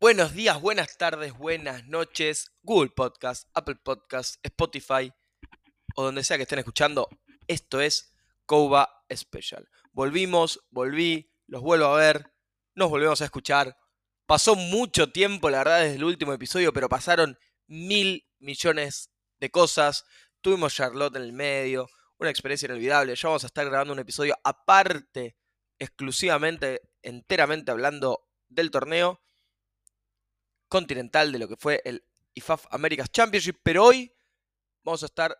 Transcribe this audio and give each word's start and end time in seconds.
Buenos 0.00 0.32
días, 0.32 0.60
buenas 0.60 0.96
tardes, 0.96 1.36
buenas 1.36 1.86
noches. 1.88 2.52
Google 2.62 2.90
Podcast, 2.90 3.48
Apple 3.54 3.74
Podcast, 3.82 4.36
Spotify 4.44 5.12
o 5.96 6.04
donde 6.04 6.22
sea 6.22 6.36
que 6.36 6.44
estén 6.44 6.60
escuchando. 6.60 7.08
Esto 7.48 7.80
es 7.80 8.14
Coba 8.46 9.04
Special. 9.12 9.68
Volvimos, 9.90 10.60
volví, 10.70 11.32
los 11.48 11.62
vuelvo 11.62 11.86
a 11.86 11.98
ver, 11.98 12.32
nos 12.76 12.88
volvemos 12.88 13.20
a 13.20 13.24
escuchar. 13.24 13.76
Pasó 14.26 14.54
mucho 14.54 15.10
tiempo, 15.10 15.50
la 15.50 15.58
verdad, 15.58 15.80
desde 15.80 15.96
el 15.96 16.04
último 16.04 16.32
episodio, 16.32 16.72
pero 16.72 16.88
pasaron 16.88 17.36
mil 17.66 18.24
millones 18.38 19.10
de 19.40 19.50
cosas. 19.50 20.04
Tuvimos 20.40 20.74
Charlotte 20.74 21.16
en 21.16 21.22
el 21.22 21.32
medio, 21.32 21.88
una 22.18 22.30
experiencia 22.30 22.66
inolvidable. 22.66 23.14
Ya 23.14 23.28
vamos 23.28 23.44
a 23.44 23.48
estar 23.48 23.66
grabando 23.66 23.92
un 23.92 23.98
episodio 23.98 24.36
aparte, 24.44 25.36
exclusivamente, 25.78 26.82
enteramente 27.02 27.70
hablando 27.70 28.28
del 28.48 28.70
torneo 28.70 29.20
continental 30.68 31.32
de 31.32 31.38
lo 31.38 31.48
que 31.48 31.56
fue 31.56 31.80
el 31.84 32.04
IFAF 32.34 32.66
Americas 32.70 33.10
Championship, 33.10 33.58
pero 33.62 33.84
hoy 33.84 34.12
vamos 34.84 35.02
a 35.02 35.06
estar 35.06 35.36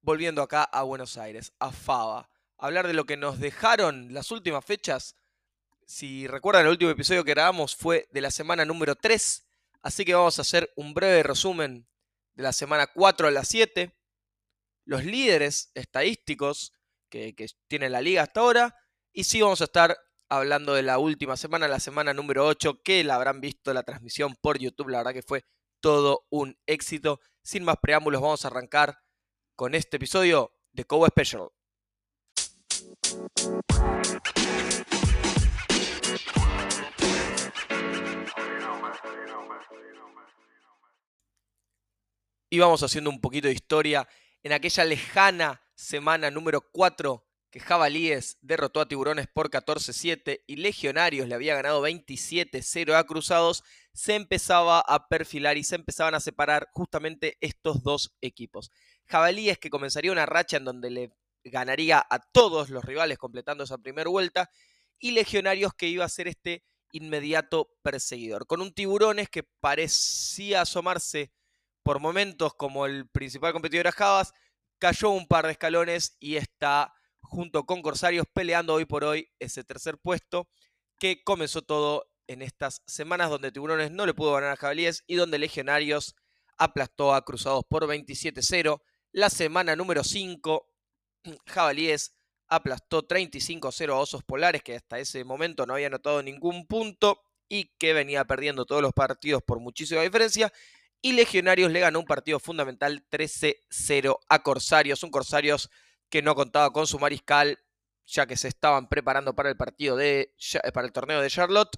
volviendo 0.00 0.42
acá 0.42 0.64
a 0.64 0.82
Buenos 0.82 1.16
Aires, 1.18 1.52
a 1.58 1.70
FABA, 1.70 2.30
hablar 2.56 2.86
de 2.86 2.94
lo 2.94 3.04
que 3.04 3.16
nos 3.16 3.38
dejaron 3.38 4.14
las 4.14 4.30
últimas 4.30 4.64
fechas. 4.64 5.16
Si 5.84 6.26
recuerdan, 6.26 6.64
el 6.64 6.70
último 6.70 6.90
episodio 6.90 7.24
que 7.24 7.32
grabamos 7.32 7.76
fue 7.76 8.08
de 8.12 8.20
la 8.20 8.30
semana 8.30 8.64
número 8.64 8.94
3, 8.94 9.46
así 9.82 10.04
que 10.04 10.14
vamos 10.14 10.38
a 10.38 10.42
hacer 10.42 10.72
un 10.76 10.94
breve 10.94 11.22
resumen 11.22 11.86
de 12.40 12.44
la 12.44 12.52
semana 12.54 12.86
4 12.86 13.28
a 13.28 13.30
la 13.30 13.44
7, 13.44 13.94
los 14.86 15.04
líderes 15.04 15.70
estadísticos 15.74 16.72
que, 17.10 17.34
que 17.34 17.46
tiene 17.68 17.90
la 17.90 18.00
liga 18.00 18.22
hasta 18.22 18.40
ahora, 18.40 18.76
y 19.12 19.24
sí 19.24 19.42
vamos 19.42 19.60
a 19.60 19.64
estar 19.64 19.98
hablando 20.30 20.72
de 20.72 20.82
la 20.82 20.98
última 20.98 21.36
semana, 21.36 21.68
la 21.68 21.80
semana 21.80 22.14
número 22.14 22.46
8, 22.46 22.82
que 22.82 23.04
la 23.04 23.16
habrán 23.16 23.42
visto 23.42 23.74
la 23.74 23.82
transmisión 23.82 24.36
por 24.40 24.58
YouTube. 24.58 24.88
La 24.88 24.98
verdad 24.98 25.12
que 25.12 25.22
fue 25.22 25.44
todo 25.80 26.26
un 26.30 26.56
éxito. 26.66 27.20
Sin 27.42 27.62
más 27.64 27.76
preámbulos, 27.82 28.22
vamos 28.22 28.44
a 28.44 28.48
arrancar 28.48 29.02
con 29.54 29.74
este 29.74 29.98
episodio 29.98 30.54
de 30.72 30.84
Cobo 30.86 31.06
Special. 31.08 31.50
Y 42.52 42.58
vamos 42.58 42.82
haciendo 42.82 43.10
un 43.10 43.20
poquito 43.20 43.46
de 43.46 43.54
historia 43.54 44.08
en 44.42 44.52
aquella 44.52 44.84
lejana 44.84 45.62
semana 45.76 46.32
número 46.32 46.60
4 46.72 47.24
que 47.48 47.60
Jabalíes 47.60 48.38
derrotó 48.40 48.80
a 48.80 48.88
Tiburones 48.88 49.28
por 49.28 49.50
14-7 49.50 50.42
y 50.48 50.56
Legionarios 50.56 51.28
le 51.28 51.36
había 51.36 51.54
ganado 51.54 51.80
27-0 51.80 52.96
a 52.96 53.04
Cruzados, 53.04 53.62
se 53.92 54.16
empezaba 54.16 54.80
a 54.80 55.06
perfilar 55.06 55.58
y 55.58 55.62
se 55.62 55.76
empezaban 55.76 56.16
a 56.16 56.20
separar 56.20 56.68
justamente 56.72 57.38
estos 57.40 57.84
dos 57.84 58.16
equipos. 58.20 58.72
Jabalíes 59.06 59.58
que 59.58 59.70
comenzaría 59.70 60.10
una 60.10 60.26
racha 60.26 60.56
en 60.56 60.64
donde 60.64 60.90
le 60.90 61.12
ganaría 61.44 62.04
a 62.10 62.18
todos 62.18 62.68
los 62.68 62.84
rivales 62.84 63.16
completando 63.16 63.62
esa 63.62 63.78
primera 63.78 64.10
vuelta 64.10 64.50
y 64.98 65.12
Legionarios 65.12 65.72
que 65.74 65.86
iba 65.86 66.04
a 66.04 66.08
ser 66.08 66.26
este 66.26 66.64
inmediato 66.90 67.76
perseguidor. 67.82 68.48
Con 68.48 68.60
un 68.60 68.74
Tiburones 68.74 69.28
que 69.28 69.44
parecía 69.44 70.62
asomarse 70.62 71.30
por 71.82 72.00
momentos 72.00 72.54
como 72.54 72.86
el 72.86 73.08
principal 73.08 73.52
competidor 73.52 73.88
a 73.88 73.92
Javas, 73.92 74.32
cayó 74.78 75.10
un 75.10 75.26
par 75.26 75.46
de 75.46 75.52
escalones 75.52 76.16
y 76.20 76.36
está 76.36 76.94
junto 77.20 77.64
con 77.64 77.82
Corsarios 77.82 78.26
peleando 78.32 78.74
hoy 78.74 78.84
por 78.84 79.04
hoy 79.04 79.30
ese 79.38 79.62
tercer 79.62 79.98
puesto 79.98 80.48
que 80.98 81.22
comenzó 81.22 81.62
todo 81.62 82.10
en 82.26 82.42
estas 82.42 82.82
semanas 82.86 83.30
donde 83.30 83.52
Tiburones 83.52 83.90
no 83.90 84.06
le 84.06 84.14
pudo 84.14 84.34
ganar 84.34 84.52
a 84.52 84.56
Jabalíes 84.56 85.02
y 85.06 85.16
donde 85.16 85.38
Legionarios 85.38 86.14
aplastó 86.56 87.14
a 87.14 87.24
Cruzados 87.24 87.64
por 87.68 87.86
27-0. 87.86 88.80
La 89.12 89.30
semana 89.30 89.74
número 89.74 90.04
5, 90.04 90.66
Jabalíes 91.46 92.14
aplastó 92.48 93.06
35-0 93.06 93.92
a 93.92 93.96
Osos 93.96 94.22
Polares, 94.24 94.62
que 94.62 94.76
hasta 94.76 94.98
ese 94.98 95.24
momento 95.24 95.66
no 95.66 95.74
había 95.74 95.86
anotado 95.86 96.22
ningún 96.22 96.66
punto 96.66 97.20
y 97.48 97.72
que 97.78 97.92
venía 97.92 98.24
perdiendo 98.24 98.64
todos 98.64 98.82
los 98.82 98.92
partidos 98.92 99.42
por 99.42 99.58
muchísima 99.60 100.02
diferencia. 100.02 100.52
Y 101.02 101.12
Legionarios 101.12 101.70
le 101.70 101.80
ganó 101.80 102.00
un 102.00 102.04
partido 102.04 102.38
fundamental 102.38 103.06
13-0 103.10 104.18
a 104.28 104.42
Corsarios. 104.42 105.02
Un 105.02 105.10
Corsarios 105.10 105.70
que 106.10 106.22
no 106.22 106.34
contaba 106.34 106.72
con 106.72 106.86
su 106.86 106.98
mariscal, 106.98 107.58
ya 108.06 108.26
que 108.26 108.36
se 108.36 108.48
estaban 108.48 108.88
preparando 108.88 109.34
para 109.34 109.48
el 109.48 109.56
partido 109.56 109.96
de 109.96 110.34
eh, 110.62 110.72
para 110.72 110.86
el 110.86 110.92
torneo 110.92 111.20
de 111.20 111.30
Charlotte. 111.30 111.76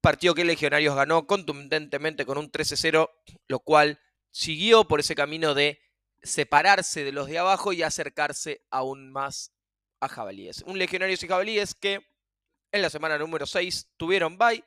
Partido 0.00 0.34
que 0.34 0.44
Legionarios 0.44 0.94
ganó 0.94 1.26
contundentemente 1.26 2.24
con 2.24 2.38
un 2.38 2.50
13-0, 2.50 3.10
lo 3.48 3.58
cual 3.60 4.00
siguió 4.30 4.86
por 4.86 5.00
ese 5.00 5.14
camino 5.14 5.54
de 5.54 5.80
separarse 6.22 7.04
de 7.04 7.12
los 7.12 7.26
de 7.26 7.38
abajo 7.38 7.72
y 7.72 7.82
acercarse 7.82 8.64
aún 8.70 9.10
más 9.10 9.52
a 10.00 10.08
Jabalíes. 10.08 10.62
Un 10.62 10.78
Legionarios 10.78 11.22
y 11.22 11.28
Jabalíes 11.28 11.74
que 11.74 12.06
en 12.72 12.82
la 12.82 12.90
semana 12.90 13.18
número 13.18 13.46
6 13.46 13.92
tuvieron 13.96 14.38
bye 14.38 14.64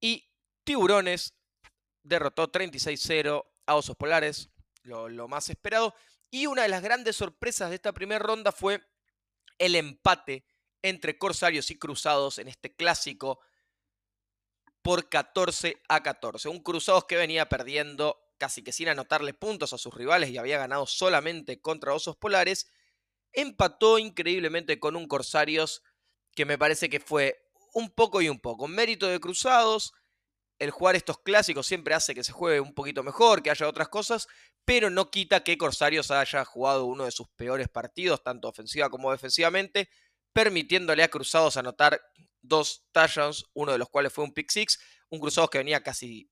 y 0.00 0.28
Tiburones 0.64 1.34
derrotó 2.04 2.52
36-0 2.52 3.44
a 3.66 3.74
Osos 3.74 3.96
Polares, 3.96 4.50
lo 4.82 5.26
más 5.26 5.48
esperado. 5.48 5.94
Y 6.30 6.46
una 6.46 6.62
de 6.62 6.68
las 6.68 6.82
grandes 6.82 7.16
sorpresas 7.16 7.70
de 7.70 7.76
esta 7.76 7.92
primera 7.92 8.24
ronda 8.24 8.52
fue 8.52 8.80
el 9.58 9.74
empate 9.74 10.44
entre 10.82 11.18
Corsarios 11.18 11.70
y 11.70 11.78
Cruzados 11.78 12.38
en 12.38 12.48
este 12.48 12.74
clásico 12.74 13.40
por 14.82 15.08
14 15.08 15.80
a 15.88 16.02
14. 16.02 16.48
Un 16.48 16.60
Cruzados 16.60 17.06
que 17.06 17.16
venía 17.16 17.48
perdiendo 17.48 18.20
casi 18.36 18.62
que 18.62 18.72
sin 18.72 18.88
anotarle 18.88 19.32
puntos 19.32 19.72
a 19.72 19.78
sus 19.78 19.94
rivales 19.94 20.30
y 20.30 20.38
había 20.38 20.58
ganado 20.58 20.86
solamente 20.86 21.60
contra 21.60 21.94
Osos 21.94 22.16
Polares, 22.16 22.68
empató 23.32 23.98
increíblemente 23.98 24.78
con 24.78 24.96
un 24.96 25.08
Corsarios 25.08 25.82
que 26.34 26.44
me 26.44 26.58
parece 26.58 26.88
que 26.88 27.00
fue 27.00 27.40
un 27.72 27.90
poco 27.90 28.20
y 28.20 28.28
un 28.28 28.40
poco. 28.40 28.68
Mérito 28.68 29.06
de 29.06 29.20
Cruzados, 29.20 29.94
el 30.58 30.70
jugar 30.70 30.96
estos 30.96 31.18
clásicos 31.18 31.66
siempre 31.66 31.94
hace 31.94 32.14
que 32.14 32.24
se 32.24 32.32
juegue 32.32 32.60
un 32.60 32.74
poquito 32.74 33.02
mejor, 33.02 33.42
que 33.42 33.50
haya 33.50 33.68
otras 33.68 33.88
cosas, 33.88 34.28
pero 34.64 34.90
no 34.90 35.10
quita 35.10 35.44
que 35.44 35.58
Corsarios 35.58 36.10
haya 36.10 36.44
jugado 36.44 36.86
uno 36.86 37.04
de 37.04 37.10
sus 37.10 37.28
peores 37.36 37.68
partidos, 37.68 38.22
tanto 38.22 38.48
ofensiva 38.48 38.88
como 38.88 39.10
defensivamente, 39.10 39.88
permitiéndole 40.32 41.02
a 41.02 41.08
Cruzados 41.08 41.56
anotar 41.56 42.00
dos 42.40 42.84
touchdowns, 42.92 43.44
uno 43.54 43.72
de 43.72 43.78
los 43.78 43.88
cuales 43.88 44.12
fue 44.12 44.24
un 44.24 44.32
pick 44.32 44.50
six, 44.50 44.78
un 45.10 45.20
Cruzados 45.20 45.50
que 45.50 45.58
venía 45.58 45.82
casi 45.82 46.30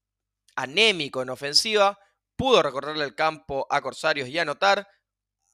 anémico 0.57 1.23
en 1.23 1.31
ofensiva, 1.31 1.99
pudo 2.37 2.63
recorrerle 2.63 3.05
el 3.05 3.15
campo 3.15 3.67
a 3.71 3.81
Corsarios 3.81 4.29
y 4.29 4.39
anotar, 4.39 4.87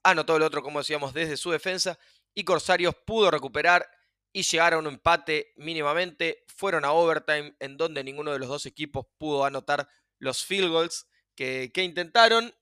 anotó 0.03 0.37
el 0.37 0.43
otro, 0.43 0.63
como 0.63 0.79
decíamos, 0.79 1.13
desde 1.13 1.37
su 1.37 1.51
defensa, 1.51 1.99
y 2.35 2.45
Corsarios 2.45 2.95
pudo 3.07 3.31
recuperar 3.31 3.89
y 4.33 4.43
llegar 4.43 4.75
a 4.75 4.79
un 4.79 4.87
empate 4.87 5.53
mínimamente. 5.57 6.45
Fueron 6.49 6.85
a 6.85 6.93
overtime 6.93 7.57
en 7.61 7.77
donde 7.77 8.05
ninguno 8.05 8.33
de 8.33 8.39
los 8.39 8.49
dos 8.49 8.67
equipos 8.67 9.07
pudo 9.19 9.45
anotar 9.45 9.89
los 10.19 10.45
field 10.45 10.71
goals 10.71 11.07
que, 11.35 11.71
intentaron. 11.77 12.55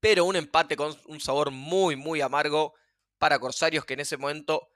Pero 0.00 0.24
un 0.24 0.36
empate 0.36 0.76
con 0.76 0.96
un 1.06 1.20
sabor 1.20 1.50
muy, 1.50 1.96
muy 1.96 2.20
amargo 2.20 2.74
para 3.18 3.38
Corsarios 3.38 3.84
que 3.84 3.94
en 3.94 4.00
ese 4.00 4.16
momento 4.16 4.68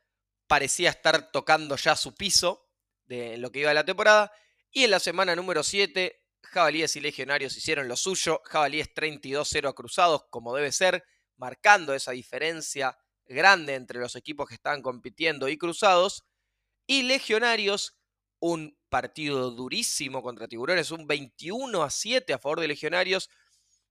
parecía 0.47 0.91
estar 0.91 1.31
tocando 1.31 1.77
ya 1.77 1.97
su 1.97 2.15
piso 2.15 2.67
de 3.05 3.37
lo 3.37 3.51
que 3.53 3.61
iba 3.61 3.69
de 3.69 3.75
la 3.75 3.85
temporada. 3.85 4.33
Y 4.71 4.85
en 4.85 4.91
la 4.91 5.01
semana 5.01 5.35
número 5.37 5.63
7, 5.63 6.25
Jabalíes 6.43 6.97
y 6.97 7.01
Legionarios 7.01 7.57
hicieron 7.57 7.89
lo 7.89 7.97
suyo. 7.97 8.41
Jabalíes 8.45 8.95
32-0 8.95 9.69
a 9.69 9.73
Cruzados, 9.75 10.25
como 10.31 10.55
debe 10.55 10.73
ser, 10.73 11.05
marcando 11.37 11.95
esa 11.95 12.13
diferencia 12.13 12.99
grande 13.29 13.75
entre 13.75 14.01
los 14.01 14.17
equipos 14.17 14.49
que 14.49 14.55
estaban 14.55 14.83
compitiendo 14.83 15.49
y 15.49 15.57
cruzados. 15.57 16.25
Y 16.87 17.03
Legionarios, 17.03 17.97
un 18.41 18.79
partido 18.89 19.51
durísimo 19.51 20.23
contra 20.23 20.49
Tiburones, 20.49 20.91
un 20.91 21.07
21 21.07 21.83
a 21.83 21.91
7 21.91 22.33
a 22.33 22.39
favor 22.39 22.61
de 22.61 22.69
Legionarios, 22.69 23.31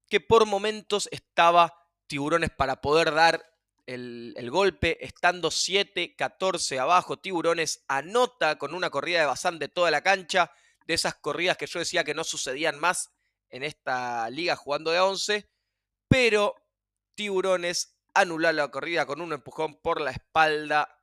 que 0.10 0.20
por 0.20 0.46
momentos 0.46 1.08
estaba 1.12 1.74
Tiburones 2.08 2.50
para 2.50 2.82
poder 2.82 3.14
dar 3.14 3.46
el, 3.86 4.50
golpe, 4.52 5.04
estando 5.06 5.50
7-14 5.50 6.80
abajo. 6.80 7.18
Tiburones 7.18 7.84
anota 7.88 8.58
con 8.58 8.74
una 8.74 8.90
corrida 8.90 9.20
de 9.20 9.26
Bazán 9.26 9.60
de 9.60 9.70
toda 9.70 9.92
la 9.92 10.02
cancha, 10.02 10.52
de 10.86 10.94
esas 10.94 11.16
corridas 11.16 11.58
que 11.58 11.68
yo 11.68 11.80
decía 11.80 12.04
que 12.04 12.14
no 12.14 12.24
sucedían 12.24 12.80
más 12.80 13.10
en 13.50 13.64
esta 13.64 14.30
liga 14.30 14.56
jugando 14.56 14.92
de 14.92 15.00
11, 15.00 15.50
pero 16.08 16.56
Tiburones 17.16 17.97
anular 18.20 18.54
la 18.56 18.70
corrida 18.70 19.06
con 19.06 19.22
un 19.22 19.34
empujón 19.34 19.82
por 19.82 20.02
la 20.02 20.12
espalda, 20.12 21.02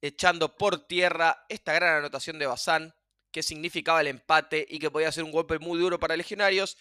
echando 0.00 0.56
por 0.56 0.86
tierra 0.86 1.44
esta 1.48 1.72
gran 1.72 1.96
anotación 1.98 2.38
de 2.38 2.46
Bazán, 2.46 2.94
que 3.30 3.42
significaba 3.42 4.00
el 4.00 4.06
empate 4.06 4.66
y 4.68 4.78
que 4.78 4.90
podía 4.90 5.12
ser 5.12 5.24
un 5.24 5.32
golpe 5.32 5.58
muy 5.58 5.78
duro 5.78 5.98
para 5.98 6.16
Legionarios. 6.16 6.76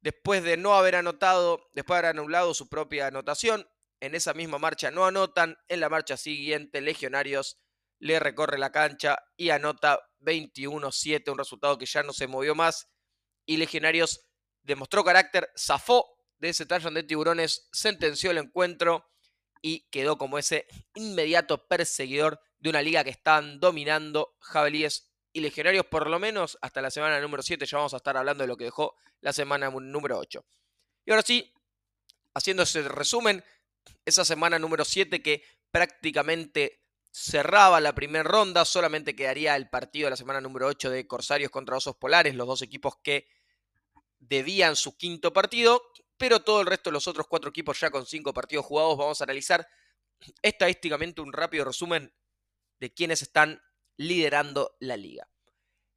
después 0.00 0.44
de 0.44 0.56
no 0.56 0.74
haber 0.74 0.94
anotado, 0.94 1.68
después 1.72 1.96
de 1.96 2.06
haber 2.06 2.18
anulado 2.18 2.54
su 2.54 2.68
propia 2.68 3.08
anotación, 3.08 3.68
en 4.00 4.14
esa 4.14 4.34
misma 4.34 4.58
marcha 4.58 4.90
no 4.90 5.04
anotan, 5.06 5.56
en 5.68 5.80
la 5.80 5.88
marcha 5.88 6.16
siguiente 6.16 6.80
Legionarios 6.80 7.58
le 7.98 8.20
recorre 8.20 8.58
la 8.58 8.70
cancha 8.70 9.18
y 9.36 9.50
anota 9.50 10.00
21-7, 10.20 11.32
un 11.32 11.38
resultado 11.38 11.78
que 11.78 11.86
ya 11.86 12.02
no 12.02 12.12
se 12.12 12.26
movió 12.26 12.54
más 12.54 12.88
y 13.46 13.56
Legionarios 13.56 14.28
demostró 14.62 15.04
carácter, 15.04 15.50
zafó 15.56 16.15
de 16.38 16.50
ese 16.50 16.66
tallón 16.66 16.94
de 16.94 17.02
tiburones, 17.02 17.68
sentenció 17.72 18.30
el 18.30 18.38
encuentro 18.38 19.08
y 19.62 19.88
quedó 19.90 20.18
como 20.18 20.38
ese 20.38 20.66
inmediato 20.94 21.66
perseguidor 21.66 22.40
de 22.58 22.70
una 22.70 22.82
liga 22.82 23.04
que 23.04 23.10
están 23.10 23.60
dominando 23.60 24.36
jabalíes 24.40 25.10
y 25.32 25.40
legionarios 25.40 25.86
por 25.86 26.08
lo 26.08 26.18
menos 26.18 26.58
hasta 26.62 26.80
la 26.80 26.90
semana 26.90 27.20
número 27.20 27.42
7. 27.42 27.66
Ya 27.66 27.76
vamos 27.78 27.94
a 27.94 27.98
estar 27.98 28.16
hablando 28.16 28.44
de 28.44 28.48
lo 28.48 28.56
que 28.56 28.64
dejó 28.64 28.96
la 29.20 29.32
semana 29.32 29.70
número 29.70 30.18
8. 30.18 30.44
Y 31.04 31.10
ahora 31.10 31.22
sí, 31.22 31.52
haciendo 32.34 32.62
ese 32.62 32.82
resumen, 32.82 33.44
esa 34.04 34.24
semana 34.24 34.58
número 34.58 34.84
7 34.84 35.22
que 35.22 35.42
prácticamente 35.70 36.82
cerraba 37.10 37.80
la 37.80 37.94
primera 37.94 38.24
ronda, 38.24 38.64
solamente 38.64 39.16
quedaría 39.16 39.56
el 39.56 39.68
partido 39.68 40.06
de 40.06 40.10
la 40.10 40.16
semana 40.16 40.40
número 40.40 40.66
8 40.66 40.90
de 40.90 41.06
Corsarios 41.06 41.50
contra 41.50 41.76
Osos 41.76 41.96
Polares, 41.96 42.34
los 42.34 42.46
dos 42.46 42.62
equipos 42.62 42.96
que 43.02 43.28
debían 44.18 44.76
su 44.76 44.96
quinto 44.96 45.32
partido, 45.32 45.82
pero 46.16 46.40
todo 46.40 46.60
el 46.60 46.66
resto 46.66 46.90
de 46.90 46.94
los 46.94 47.08
otros 47.08 47.26
cuatro 47.26 47.50
equipos 47.50 47.78
ya 47.78 47.90
con 47.90 48.06
cinco 48.06 48.32
partidos 48.32 48.66
jugados. 48.66 48.96
Vamos 48.96 49.20
a 49.20 49.24
analizar 49.24 49.66
estadísticamente 50.42 51.20
un 51.20 51.32
rápido 51.32 51.64
resumen 51.64 52.12
de 52.78 52.92
quienes 52.92 53.22
están 53.22 53.62
liderando 53.96 54.76
la 54.80 54.96
liga. 54.96 55.28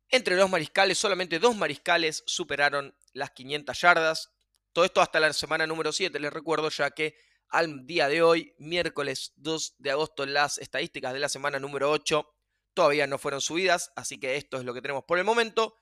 Entre 0.10 0.36
los 0.36 0.50
mariscales, 0.50 0.98
solamente 0.98 1.40
dos 1.40 1.56
mariscales 1.56 2.24
superaron 2.26 2.96
las 3.14 3.32
500 3.32 3.80
yardas. 3.80 4.34
Todo 4.74 4.86
esto 4.86 5.02
hasta 5.02 5.20
la 5.20 5.32
semana 5.34 5.68
número 5.68 5.92
7, 5.92 6.20
les 6.20 6.34
recuerdo, 6.34 6.70
ya 6.70 6.92
que 6.92 7.16
al 7.50 7.86
día 7.86 8.08
de 8.08 8.22
hoy, 8.22 8.54
miércoles 8.58 9.34
2 9.38 9.76
de 9.78 9.92
agosto, 9.92 10.26
las 10.26 10.58
estadísticas 10.58 11.14
de 11.14 11.20
la 11.20 11.30
semana 11.30 11.60
número 11.60 11.92
8 11.92 12.28
todavía 12.74 13.08
no 13.08 13.18
fueron 13.18 13.42
subidas, 13.42 13.92
así 13.96 14.20
que 14.20 14.36
esto 14.36 14.58
es 14.58 14.66
lo 14.66 14.74
que 14.74 14.82
tenemos 14.82 15.04
por 15.04 15.18
el 15.18 15.26
momento. 15.26 15.76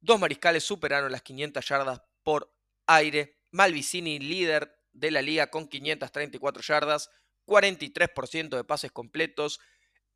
Dos 0.00 0.18
mariscales 0.18 0.64
superaron 0.64 1.12
las 1.12 1.22
500 1.22 1.66
yardas 1.66 2.02
por 2.22 2.54
aire. 2.90 3.38
Malvicini, 3.52 4.18
líder 4.18 4.76
de 4.92 5.10
la 5.10 5.22
liga 5.22 5.48
con 5.48 5.68
534 5.68 6.62
yardas, 6.62 7.10
43% 7.46 8.56
de 8.56 8.64
pases 8.64 8.92
completos 8.92 9.60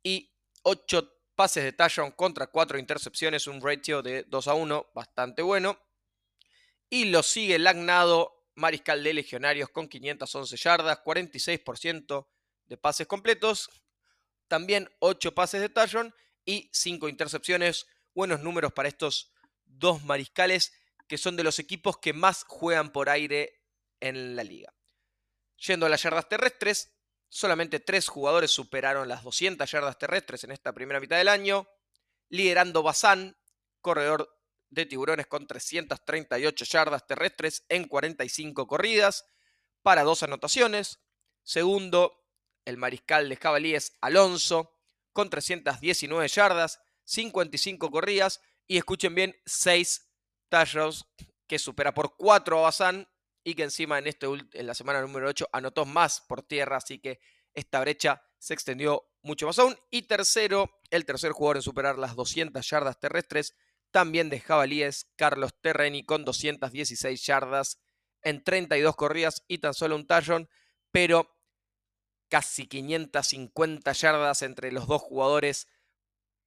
y 0.03 0.33
8 0.63 1.11
pases 1.35 1.63
de 1.63 1.73
touchdown 1.73 2.11
contra 2.11 2.47
4 2.47 2.77
intercepciones, 2.77 3.47
un 3.47 3.61
ratio 3.61 4.01
de 4.01 4.23
2 4.23 4.47
a 4.47 4.53
1, 4.53 4.91
bastante 4.93 5.41
bueno. 5.41 5.79
Y 6.89 7.05
lo 7.05 7.23
sigue 7.23 7.59
Lagnado, 7.59 8.45
mariscal 8.55 9.03
de 9.03 9.13
Legionarios, 9.13 9.69
con 9.69 9.87
511 9.87 10.55
yardas, 10.55 11.03
46% 11.03 12.27
de 12.67 12.77
pases 12.77 13.07
completos, 13.07 13.69
también 14.47 14.89
8 14.99 15.33
pases 15.33 15.61
de 15.61 15.69
touchdown 15.69 16.13
y 16.45 16.69
5 16.71 17.09
intercepciones. 17.09 17.87
Buenos 18.13 18.41
números 18.41 18.71
para 18.71 18.87
estos 18.87 19.33
dos 19.65 20.03
mariscales 20.03 20.71
que 21.07 21.17
son 21.17 21.35
de 21.35 21.43
los 21.43 21.59
equipos 21.59 21.97
que 21.97 22.13
más 22.13 22.43
juegan 22.47 22.91
por 22.91 23.09
aire 23.09 23.61
en 23.99 24.35
la 24.35 24.43
liga. 24.43 24.73
Yendo 25.57 25.85
a 25.85 25.89
las 25.89 26.03
yardas 26.03 26.27
terrestres, 26.27 26.93
solamente 27.29 27.79
tres 27.79 28.07
jugadores 28.07 28.51
superaron 28.51 29.07
las 29.07 29.23
200 29.23 29.69
yardas 29.69 29.97
terrestres 29.97 30.43
en 30.43 30.51
esta 30.51 30.73
primera 30.73 30.99
mitad 30.99 31.17
del 31.17 31.27
año, 31.27 31.67
liderando 32.29 32.83
Bazán, 32.83 33.37
corredor 33.81 34.39
de 34.69 34.85
tiburones 34.85 35.27
con 35.27 35.47
338 35.47 36.65
yardas 36.65 37.07
terrestres 37.07 37.65
en 37.69 37.87
45 37.87 38.67
corridas, 38.67 39.25
para 39.81 40.03
dos 40.03 40.23
anotaciones. 40.23 40.99
Segundo, 41.43 42.25
el 42.65 42.77
mariscal 42.77 43.29
de 43.29 43.35
jabalíes 43.35 43.93
Alonso, 44.01 44.75
con 45.13 45.29
319 45.29 46.27
yardas, 46.27 46.81
55 47.05 47.91
corridas 47.91 48.41
y 48.67 48.77
escuchen 48.77 49.13
bien, 49.13 49.39
6 49.45 50.09
touchdowns 50.49 51.05
que 51.47 51.59
supera 51.59 51.93
por 51.93 52.15
4 52.15 52.59
a 52.59 52.61
Bazán 52.61 53.07
y 53.43 53.53
que 53.53 53.63
encima 53.63 53.99
en, 53.99 54.07
este, 54.07 54.25
en 54.25 54.67
la 54.67 54.73
semana 54.73 55.01
número 55.01 55.27
8 55.27 55.49
anotó 55.51 55.85
más 55.85 56.21
por 56.21 56.41
tierra, 56.41 56.77
así 56.77 56.99
que 56.99 57.19
esta 57.53 57.79
brecha 57.79 58.23
se 58.39 58.53
extendió 58.53 59.07
mucho 59.21 59.45
más 59.45 59.59
aún. 59.59 59.77
Y 59.91 60.03
tercero, 60.03 60.79
el 60.89 61.05
tercer 61.05 61.31
jugador 61.31 61.57
en 61.57 61.61
superar 61.61 61.97
las 61.97 62.15
200 62.15 62.67
yardas 62.67 62.99
terrestres, 62.99 63.55
también 63.91 64.29
de 64.29 64.39
jabalíes, 64.39 65.11
Carlos 65.15 65.53
Terreni 65.61 66.03
con 66.03 66.25
216 66.25 67.25
yardas 67.25 67.79
en 68.21 68.43
32 68.43 68.95
corridas 68.95 69.43
y 69.47 69.59
tan 69.59 69.73
solo 69.73 69.95
un 69.95 70.07
touchdown, 70.07 70.49
pero 70.91 71.31
casi 72.27 72.67
550 72.67 73.91
yardas 73.93 74.41
entre 74.41 74.71
los 74.71 74.87
dos 74.87 75.01
jugadores 75.01 75.67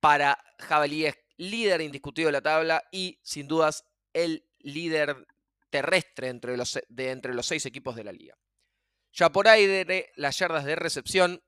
para 0.00 0.44
jabalíes 0.58 1.16
líder 1.38 1.80
indiscutido 1.80 2.26
de 2.26 2.32
la 2.32 2.42
tabla 2.42 2.84
y 2.92 3.20
sin 3.22 3.48
dudas 3.48 3.84
el 4.24 4.48
líder 4.60 5.26
terrestre 5.70 6.28
entre 6.28 6.56
los, 6.56 6.78
de 6.88 7.10
entre 7.10 7.34
los 7.34 7.46
seis 7.46 7.66
equipos 7.66 7.96
de 7.96 8.04
la 8.04 8.12
liga. 8.12 8.36
Ya 9.12 9.30
por 9.30 9.48
aire, 9.48 10.12
las 10.16 10.38
yardas 10.38 10.64
de 10.64 10.76
recepción, 10.76 11.42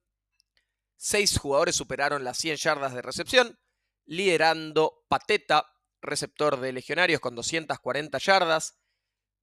seis 0.96 1.38
jugadores 1.38 1.76
superaron 1.76 2.24
las 2.24 2.38
100 2.38 2.56
yardas 2.56 2.94
de 2.94 3.02
recepción, 3.02 3.58
liderando 4.06 5.04
Pateta, 5.08 5.66
receptor 6.00 6.58
de 6.58 6.72
Legionarios 6.72 7.20
con 7.20 7.34
240 7.34 8.18
yardas, 8.18 8.78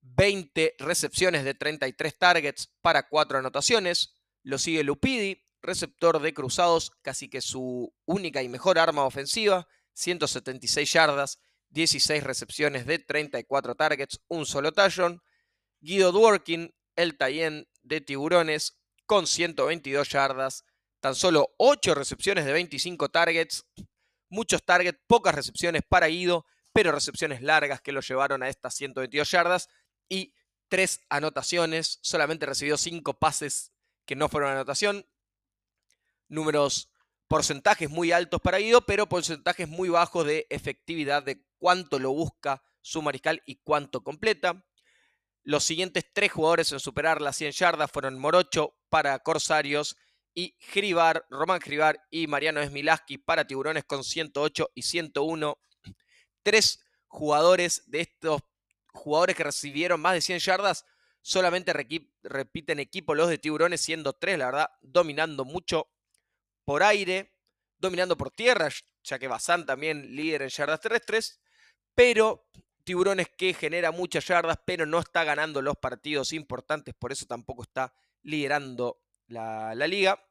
20 0.01 0.75
recepciones 0.79 1.43
de 1.43 1.53
33 1.53 2.17
targets 2.17 2.67
para 2.81 3.07
4 3.07 3.39
anotaciones. 3.39 4.15
Lo 4.43 4.57
sigue 4.57 4.83
Lupidi, 4.83 5.43
receptor 5.61 6.21
de 6.21 6.33
Cruzados, 6.33 6.91
casi 7.01 7.29
que 7.29 7.41
su 7.41 7.93
única 8.05 8.41
y 8.41 8.49
mejor 8.49 8.79
arma 8.79 9.03
ofensiva, 9.03 9.67
176 9.93 10.91
yardas, 10.91 11.39
16 11.69 12.23
recepciones 12.23 12.85
de 12.85 12.99
34 12.99 13.75
targets, 13.75 14.19
un 14.27 14.45
solo 14.45 14.71
touchdown. 14.71 15.21
Guido 15.79 16.11
Dworkin, 16.11 16.73
el 16.95 17.17
Tayen 17.17 17.67
de 17.83 18.01
Tiburones, 18.01 18.79
con 19.05 19.27
122 19.27 20.09
yardas, 20.09 20.65
tan 20.99 21.15
solo 21.15 21.53
8 21.57 21.95
recepciones 21.95 22.45
de 22.45 22.53
25 22.53 23.09
targets, 23.09 23.65
muchos 24.29 24.63
targets, 24.65 24.99
pocas 25.07 25.33
recepciones 25.35 25.83
para 25.87 26.07
Guido, 26.07 26.45
pero 26.73 26.91
recepciones 26.91 27.41
largas 27.41 27.81
que 27.81 27.91
lo 27.91 28.01
llevaron 28.01 28.43
a 28.43 28.49
estas 28.49 28.75
122 28.75 29.31
yardas 29.31 29.69
y 30.09 30.33
3 30.67 31.01
anotaciones, 31.09 31.99
solamente 32.01 32.45
recibió 32.45 32.77
5 32.77 33.19
pases 33.19 33.71
que 34.05 34.15
no 34.15 34.27
fueron 34.29 34.51
anotación, 34.51 35.05
números 36.27 36.89
porcentajes 37.27 37.89
muy 37.89 38.11
altos 38.11 38.41
para 38.41 38.57
Guido, 38.57 38.85
pero 38.85 39.07
porcentajes 39.07 39.67
muy 39.67 39.89
bajos 39.89 40.25
de 40.25 40.47
efectividad 40.49 41.23
de 41.23 41.46
cuánto 41.57 41.99
lo 41.99 42.11
busca 42.11 42.63
su 42.81 43.01
mariscal 43.01 43.41
y 43.45 43.57
cuánto 43.57 44.03
completa. 44.03 44.65
Los 45.43 45.63
siguientes 45.63 46.05
tres 46.13 46.31
jugadores 46.31 46.71
en 46.71 46.79
superar 46.79 47.21
las 47.21 47.37
100 47.37 47.51
yardas 47.53 47.91
fueron 47.91 48.19
Morocho 48.19 48.75
para 48.89 49.17
Corsarios 49.19 49.95
y 50.33 50.55
Gribar, 50.73 51.25
Román 51.29 51.59
Gribar 51.59 52.05
y 52.11 52.27
Mariano 52.27 52.61
Esmilaski 52.61 53.17
para 53.17 53.47
Tiburones 53.47 53.85
con 53.85 54.03
108 54.03 54.71
y 54.75 54.81
101. 54.81 55.57
Tres 56.43 56.83
jugadores 57.07 57.83
de 57.87 58.01
estos 58.01 58.41
jugadores 58.93 59.35
que 59.35 59.43
recibieron 59.43 60.01
más 60.01 60.13
de 60.13 60.21
100 60.21 60.39
yardas 60.39 60.85
solamente 61.21 61.73
repiten 62.23 62.79
equipo 62.79 63.15
los 63.15 63.29
de 63.29 63.37
Tiburones, 63.37 63.81
siendo 63.81 64.13
tres, 64.13 64.37
la 64.37 64.45
verdad, 64.45 64.69
dominando 64.81 65.43
mucho 65.43 65.89
por 66.63 66.83
aire, 66.83 67.33
dominando 67.77 68.17
por 68.17 68.31
tierra, 68.31 68.69
ya 69.03 69.19
que 69.19 69.27
Bazán 69.27 69.65
también 69.65 70.15
líder 70.15 70.43
en 70.43 70.49
yardas 70.49 70.79
terrestres, 70.79 71.41
pero 71.97 72.47
Tiburones 72.83 73.27
que 73.35 73.55
genera 73.55 73.91
muchas 73.91 74.27
yardas, 74.27 74.59
pero 74.63 74.85
no 74.85 74.99
está 74.99 75.23
ganando 75.23 75.63
los 75.63 75.75
partidos 75.77 76.31
importantes, 76.31 76.93
por 76.93 77.11
eso 77.11 77.25
tampoco 77.25 77.63
está 77.63 77.91
liderando 78.21 79.01
la, 79.25 79.73
liga. 79.75 80.23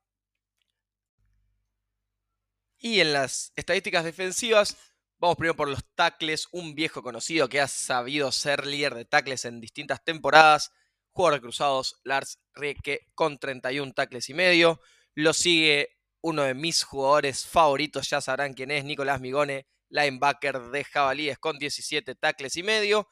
Y 2.78 3.00
en 3.00 3.12
las 3.12 3.52
estadísticas 3.56 4.04
defensivas, 4.04 4.76
vamos 5.18 5.36
primero 5.36 5.56
por 5.56 5.68
los 5.68 5.84
tackles, 5.96 6.46
un 6.52 6.76
viejo 6.76 7.02
conocido 7.02 7.48
que 7.48 7.60
ha 7.60 7.66
sabido 7.66 8.30
ser 8.30 8.64
líder 8.64 8.94
de 8.94 9.04
tackles 9.04 9.44
en 9.44 9.60
distintas 9.60 10.04
temporadas, 10.04 10.72
jugador 11.10 11.40
de 11.40 11.42
cruzados, 11.42 12.00
Lars 12.04 12.38
Rieke, 12.54 13.10
con 13.16 13.38
31 13.38 13.92
tackles 13.92 14.30
y 14.30 14.34
medio. 14.34 14.80
Lo 15.14 15.32
sigue 15.32 15.98
uno 16.20 16.44
de 16.44 16.54
mis 16.54 16.84
jugadores 16.84 17.44
favoritos, 17.44 18.08
ya 18.08 18.20
sabrán 18.20 18.54
quién 18.54 18.70
es, 18.70 18.84
Nicolás 18.84 19.20
Migone, 19.20 19.66
linebacker 19.88 20.60
de 20.70 20.84
Jabalíes 20.84 21.38
con 21.38 21.58
17 21.58 22.14
tackles 22.14 22.56
y 22.56 22.62
medio. 22.62 23.08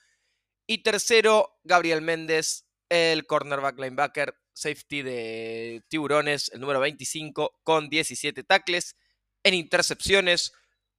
Y 0.67 0.83
tercero, 0.83 1.59
Gabriel 1.63 2.01
Méndez, 2.01 2.67
el 2.89 3.27
cornerback 3.27 3.79
linebacker 3.79 4.35
safety 4.55 5.03
de 5.03 5.85
Tiburones, 5.89 6.51
el 6.55 6.61
número 6.61 6.81
25, 6.81 7.61
con 7.63 7.89
17 7.89 8.45
tackles. 8.45 8.97
En 9.43 9.55
intercepciones, 9.55 10.53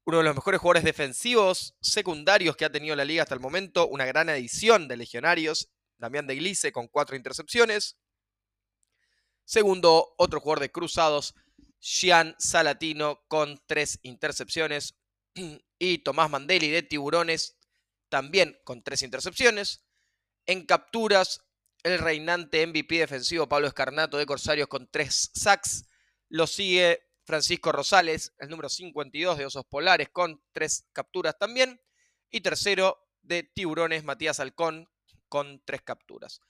uno 0.05 0.19
de 0.19 0.23
los 0.23 0.35
mejores 0.35 0.61
jugadores 0.61 0.83
defensivos 0.83 1.75
secundarios 1.81 2.55
que 2.55 2.65
ha 2.65 2.71
tenido 2.71 2.95
la 2.95 3.05
liga 3.05 3.23
hasta 3.23 3.33
el 3.33 3.41
momento, 3.41 3.87
una 3.87 4.05
gran 4.05 4.29
edición 4.29 4.87
de 4.87 4.97
legionarios, 4.97 5.69
Damián 5.97 6.27
de 6.27 6.35
Glice 6.35 6.71
con 6.71 6.87
cuatro 6.87 7.15
intercepciones. 7.15 7.97
Segundo, 9.45 10.13
otro 10.17 10.39
jugador 10.39 10.59
de 10.59 10.71
cruzados, 10.71 11.33
Gian 11.79 12.35
Salatino 12.37 13.23
con 13.27 13.59
tres 13.65 13.99
intercepciones. 14.03 14.95
Y 15.77 15.99
Tomás 15.99 16.29
Mandeli 16.29 16.69
de 16.69 16.83
Tiburones 16.83 17.57
también 18.09 18.57
con 18.63 18.83
tres 18.83 19.01
intercepciones. 19.01 19.85
En 20.45 20.65
capturas, 20.65 21.41
el 21.83 21.99
reinante 21.99 22.65
MVP 22.65 22.97
defensivo 22.97 23.47
Pablo 23.47 23.67
Escarnato 23.67 24.17
de 24.17 24.25
Corsarios 24.25 24.67
con 24.67 24.89
tres 24.89 25.31
sacks. 25.33 25.85
Lo 26.29 26.47
sigue 26.47 27.03
Francisco 27.25 27.71
Rosales, 27.71 28.33
el 28.39 28.49
número 28.49 28.69
52 28.69 29.37
de 29.37 29.45
Osos 29.45 29.65
Polares, 29.65 30.09
con 30.09 30.41
tres 30.51 30.87
capturas 30.93 31.37
también. 31.37 31.81
Y 32.29 32.41
tercero 32.41 32.97
de 33.21 33.43
Tiburones, 33.43 34.03
Matías 34.03 34.39
Halcón, 34.39 34.87
con 35.27 35.61
tres 35.65 35.81
capturas. 35.81 36.41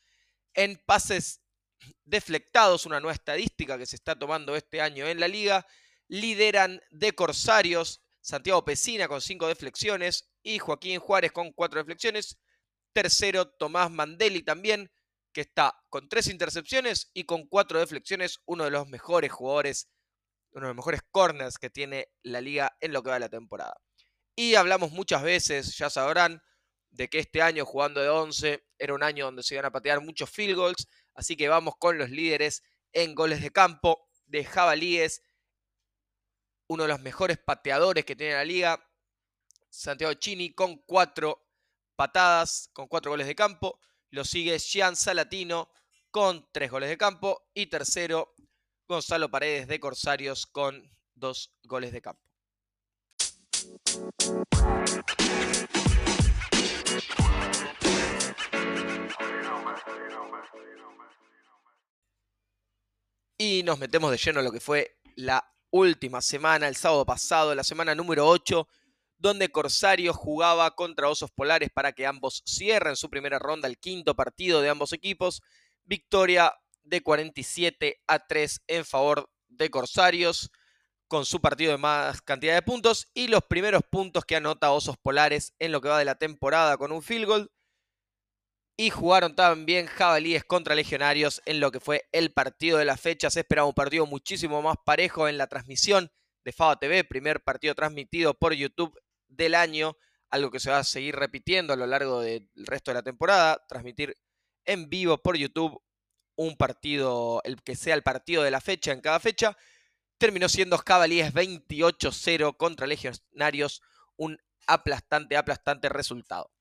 En 0.54 0.82
pases 0.86 1.42
deflectados, 2.04 2.86
una 2.86 3.00
nueva 3.00 3.14
estadística 3.14 3.78
que 3.78 3.86
se 3.86 3.96
está 3.96 4.18
tomando 4.18 4.56
este 4.56 4.82
año 4.82 5.08
en 5.08 5.20
la 5.20 5.28
liga, 5.28 5.66
lideran 6.08 6.82
de 6.92 7.14
Corsarios 7.14 8.05
Santiago 8.26 8.66
Pesina 8.66 9.08
con 9.08 9.22
cinco 9.22 9.48
deflexiones 9.48 10.32
y 10.42 10.58
Joaquín 10.58 11.00
Juárez 11.00 11.32
con 11.32 11.52
cuatro 11.52 11.80
deflexiones. 11.80 12.40
Tercero, 12.92 13.48
Tomás 13.48 13.92
Mandeli 13.92 14.42
también, 14.42 14.92
que 15.32 15.42
está 15.42 15.76
con 15.90 16.10
tres 16.10 16.26
intercepciones 16.28 17.12
y 17.14 17.26
con 17.26 17.46
cuatro 17.46 17.80
deflexiones, 17.80 18.40
uno 18.46 18.64
de 18.64 18.72
los 18.72 18.88
mejores 18.88 19.32
jugadores, 19.32 19.92
uno 20.54 20.66
de 20.66 20.70
los 20.70 20.76
mejores 20.76 21.02
corners 21.12 21.60
que 21.60 21.70
tiene 21.70 22.08
la 22.24 22.42
liga 22.42 22.76
en 22.82 22.94
lo 22.94 23.04
que 23.04 23.10
va 23.10 23.18
de 23.18 23.20
la 23.20 23.30
temporada. 23.30 23.76
Y 24.36 24.56
hablamos 24.56 24.92
muchas 24.92 25.22
veces, 25.22 25.78
ya 25.78 25.92
sabrán, 25.92 26.42
de 26.90 27.10
que 27.10 27.20
este 27.20 27.44
año 27.44 27.64
jugando 27.64 28.02
de 28.02 28.10
11 28.10 28.66
era 28.80 28.96
un 28.96 29.04
año 29.04 29.26
donde 29.26 29.44
se 29.44 29.54
iban 29.54 29.66
a 29.66 29.72
patear 29.72 30.02
muchos 30.02 30.32
field 30.32 30.56
goals, 30.56 30.88
así 31.14 31.38
que 31.38 31.48
vamos 31.48 31.76
con 31.78 32.00
los 32.00 32.10
líderes 32.10 32.64
en 32.92 33.14
goles 33.14 33.44
de 33.44 33.52
campo 33.52 34.10
de 34.26 34.44
jabalíes, 34.46 35.22
uno 36.68 36.84
de 36.84 36.90
los 36.90 37.02
mejores 37.02 37.38
pateadores 37.38 38.06
que 38.06 38.16
tiene 38.16 38.34
la 38.34 38.46
liga, 38.46 38.84
Santiago 39.70 40.14
Chini, 40.14 40.54
con 40.54 40.78
cuatro 40.78 41.48
patadas, 41.96 42.70
con 42.74 42.88
cuatro 42.88 43.12
goles 43.12 43.28
de 43.28 43.36
campo. 43.36 43.80
Lo 44.10 44.24
sigue 44.24 44.58
Gian 44.60 44.96
Salatino 44.96 45.70
con 46.12 46.48
tres 46.52 46.72
goles 46.72 46.90
de 46.90 46.98
campo. 46.98 47.50
Y 47.54 47.68
tercero, 47.68 48.34
Gonzalo 48.88 49.30
Paredes 49.30 49.68
de 49.68 49.80
Corsarios 49.80 50.46
con 50.48 50.90
dos 51.14 51.54
goles 51.64 51.92
de 51.92 52.02
campo. 52.02 52.22
Y 63.38 63.64
nos 63.64 63.78
metemos 63.78 64.12
de 64.12 64.18
lleno 64.18 64.40
a 64.40 64.44
lo 64.44 64.52
que 64.52 64.62
fue 64.62 65.02
la 65.18 65.55
última 65.76 66.22
semana, 66.22 66.70
el 66.70 66.78
sábado 66.78 67.06
pasado, 67.06 67.54
la 67.54 67.64
semana 67.64 67.94
número 67.96 68.26
8 68.26 68.66
donde 69.18 69.50
Corsario 69.50 70.14
jugaba 70.14 70.72
contra 70.72 71.10
Osos 71.10 71.32
Polares 71.32 71.70
para 71.74 71.92
que 71.92 72.06
ambos 72.06 72.44
cierren 72.46 72.96
su 72.96 73.10
primera 73.10 73.40
ronda, 73.40 73.68
el 73.68 73.78
quinto 73.78 74.16
partido 74.16 74.62
de 74.62 74.70
ambos 74.70 74.94
equipos. 74.94 75.42
Victoria 75.84 76.54
de 76.84 77.02
47 77.02 78.02
a 78.08 78.26
3 78.26 78.62
en 78.68 78.86
favor 78.86 79.30
de 79.50 79.70
Corsarios, 79.70 80.52
con 81.08 81.26
su 81.26 81.42
partido 81.42 81.72
de 81.72 81.78
más 81.78 82.22
cantidad 82.22 82.54
de 82.54 82.62
puntos 82.62 83.10
y 83.14 83.28
los 83.28 83.44
primeros 83.44 83.84
puntos 83.90 84.26
que 84.26 84.36
anota 84.36 84.72
Osos 84.72 84.98
Polares 84.98 85.54
en 85.60 85.72
lo 85.72 85.82
que 85.82 85.90
va 85.90 86.00
de 86.00 86.06
la 86.06 86.16
temporada 86.16 86.78
con 86.78 86.92
un 86.92 87.02
field 87.02 87.26
goal. 87.26 87.52
Y 88.78 88.90
jugaron 88.90 89.36
también 89.36 89.86
jabalíes 89.86 90.44
contra 90.44 90.76
legionarios 90.76 91.42
en 91.46 91.60
lo 91.60 91.72
que 91.72 91.80
fue 91.80 92.08
el 92.12 92.34
partido 92.34 92.78
de 92.78 92.86
la 92.86 92.98
fecha. 92.98 93.30
Se 93.30 93.40
esperaba 93.40 93.68
un 93.68 93.74
partido 93.74 94.06
muchísimo 94.06 94.62
más 94.62 94.76
parejo 94.86 95.30
en 95.30 95.38
la 95.38 95.48
transmisión 95.48 96.12
de 96.44 96.52
FAO 96.52 96.78
TV, 96.78 97.04
primer 97.06 97.44
partido 97.44 97.74
transmitido 97.74 98.34
por 98.34 98.54
YouTube 98.54 99.00
del 99.28 99.56
año, 99.56 99.98
algo 100.30 100.52
que 100.52 100.60
se 100.60 100.70
va 100.70 100.80
a 100.80 100.84
seguir 100.84 101.16
repitiendo 101.16 101.74
a 101.74 101.78
lo 101.78 101.88
largo 101.88 102.20
del 102.20 102.50
resto 102.56 102.92
de 102.92 102.96
la 102.96 103.04
temporada, 103.04 103.66
transmitir 103.68 104.18
en 104.66 104.90
vivo 104.90 105.18
por 105.18 105.38
YouTube 105.38 105.82
un 106.36 106.58
partido, 106.58 107.42
el 107.44 107.62
que 107.64 107.76
sea 107.76 107.96
el 107.96 108.04
partido 108.04 108.44
de 108.44 108.52
la 108.52 108.62
fecha 108.62 108.92
en 108.92 109.02
cada 109.02 109.20
fecha. 109.20 109.58
Terminó 110.18 110.50
siendo 110.50 110.78
Cabalíes 110.78 111.34
28-0 111.34 112.58
contra 112.58 112.88
Legionarios, 112.88 113.82
un 114.18 114.38
aplastante, 114.68 115.38
aplastante 115.38 115.90
resultado. 115.90 116.52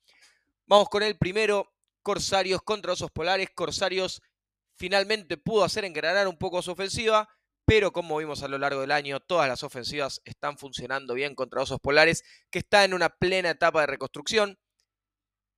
Vamos 0.66 0.88
con 0.88 1.02
el 1.02 1.16
primero, 1.18 1.74
Corsarios 2.04 2.62
contra 2.62 2.92
Osos 2.92 3.11
Polares. 3.11 3.49
Corsarios 3.52 4.23
finalmente 4.76 5.37
pudo 5.37 5.64
hacer 5.64 5.84
engranar 5.84 6.28
un 6.28 6.37
poco 6.37 6.62
su 6.62 6.70
ofensiva, 6.70 7.28
pero 7.64 7.92
como 7.92 8.18
vimos 8.18 8.42
a 8.42 8.49
lo 8.49 8.58
largo 8.58 8.82
del 8.82 8.92
año, 8.92 9.20
todas 9.20 9.49
las 9.49 9.62
ofensivas 9.62 10.20
están 10.25 10.58
funcionando 10.58 11.14
bien 11.14 11.34
contra 11.34 11.62
Osos 11.62 11.80
Polares, 11.80 12.23
que 12.50 12.61
está 12.61 12.84
en 12.84 12.94
una 12.94 13.08
plena 13.08 13.50
etapa 13.50 13.80
de 13.80 13.87
reconstrucción. 13.88 14.58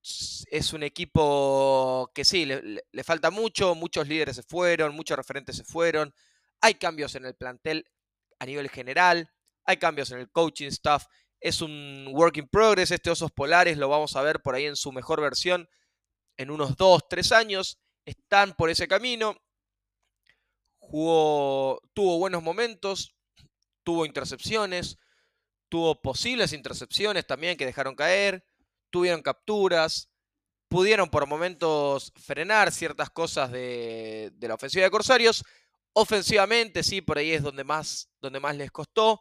Es 0.02 0.72
un 0.72 0.84
equipo 0.84 2.12
que 2.14 2.24
sí, 2.24 2.46
le, 2.46 3.04
falta 3.04 3.30
mucho, 3.30 3.74
muchos 3.74 4.06
líderes 4.06 4.36
se 4.36 4.44
fueron, 4.44 4.94
muchos 4.94 5.16
referentes 5.16 5.56
se 5.56 5.64
fueron, 5.64 6.14
hay 6.60 6.74
cambios 6.74 7.16
en 7.16 7.24
el 7.24 7.34
plantel 7.34 7.90
a 8.38 8.46
nivel 8.46 8.70
general, 8.70 9.28
hay 9.64 9.78
cambios 9.78 10.12
en 10.12 10.20
el 10.20 10.30
coaching 10.30 10.68
staff, 10.68 11.06
es 11.40 11.60
un 11.60 12.06
work 12.12 12.36
in 12.36 12.46
progress, 12.48 12.92
este 12.92 13.10
Osos 13.10 13.32
Polares 13.32 13.78
lo 13.78 13.88
vamos 13.88 14.14
a 14.14 14.22
ver 14.22 14.40
por 14.42 14.54
ahí 14.54 14.66
en 14.66 14.76
su 14.76 14.92
mejor 14.92 15.20
versión 15.20 15.68
en 16.36 16.50
unos 16.50 16.76
2, 16.76 17.08
3 17.08 17.32
años, 17.32 17.78
están 18.04 18.54
por 18.54 18.70
ese 18.70 18.86
camino, 18.86 19.36
tuvo 20.80 22.18
buenos 22.18 22.42
momentos, 22.42 23.14
tuvo 23.82 24.06
intercepciones, 24.06 24.98
tuvo 25.68 26.00
posibles 26.00 26.52
intercepciones 26.52 27.26
también 27.26 27.56
que 27.56 27.66
dejaron 27.66 27.94
caer, 27.94 28.44
tuvieron 28.90 29.22
capturas, 29.22 30.10
pudieron 30.68 31.08
por 31.08 31.26
momentos 31.26 32.12
frenar 32.16 32.72
ciertas 32.72 33.10
cosas 33.10 33.50
de, 33.50 34.32
la 34.40 34.54
ofensiva 34.54 34.84
de 34.84 34.90
Corsarios. 34.90 35.44
Ofensivamente, 35.92 36.82
sí, 36.82 37.00
por 37.00 37.18
ahí 37.18 37.32
es 37.32 37.42
donde 37.42 37.64
más, 37.64 38.10
donde 38.20 38.40
más 38.40 38.56
les 38.56 38.70
costó. 38.70 39.20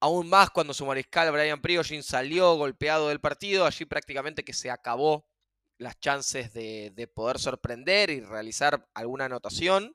Aún 0.00 0.28
más 0.28 0.50
cuando 0.50 0.72
su 0.72 0.86
mariscal 0.86 1.32
Brian 1.32 1.60
Prigozhin 1.60 2.04
salió 2.04 2.54
golpeado 2.54 3.08
del 3.08 3.20
partido, 3.20 3.66
allí 3.66 3.84
prácticamente 3.84 4.44
que 4.44 4.52
se 4.52 4.70
acabó 4.70 5.26
las 5.78 5.98
chances 6.00 6.52
de, 6.52 6.92
de 6.94 7.06
poder 7.08 7.38
sorprender 7.38 8.10
y 8.10 8.20
realizar 8.20 8.86
alguna 8.94 9.26
anotación 9.26 9.94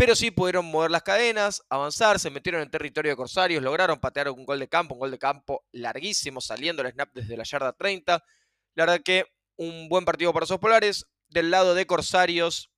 pero 0.00 0.16
sí 0.16 0.30
pudieron 0.30 0.64
mover 0.64 0.90
las 0.90 1.02
cadenas, 1.02 1.62
avanzar, 1.68 2.18
se 2.18 2.30
metieron 2.30 2.62
en 2.62 2.70
territorio 2.70 3.10
de 3.12 3.16
Corsarios, 3.16 3.62
lograron 3.62 4.00
patear 4.00 4.30
un 4.30 4.46
gol 4.46 4.58
de 4.58 4.66
campo, 4.66 4.94
un 4.94 5.00
gol 5.00 5.10
de 5.10 5.18
campo 5.18 5.66
larguísimo, 5.72 6.40
saliendo 6.40 6.80
el 6.80 6.90
snap 6.90 7.10
desde 7.12 7.36
la 7.36 7.44
yarda 7.44 7.74
30. 7.74 8.24
La 8.76 8.86
verdad 8.86 9.02
que 9.04 9.26
un 9.56 9.90
buen 9.90 10.06
partido 10.06 10.32
para 10.32 10.44
esos 10.44 10.58
polares. 10.58 11.04
Del 11.28 11.50
lado 11.50 11.74
de 11.74 11.86
Corsarios 11.86 12.72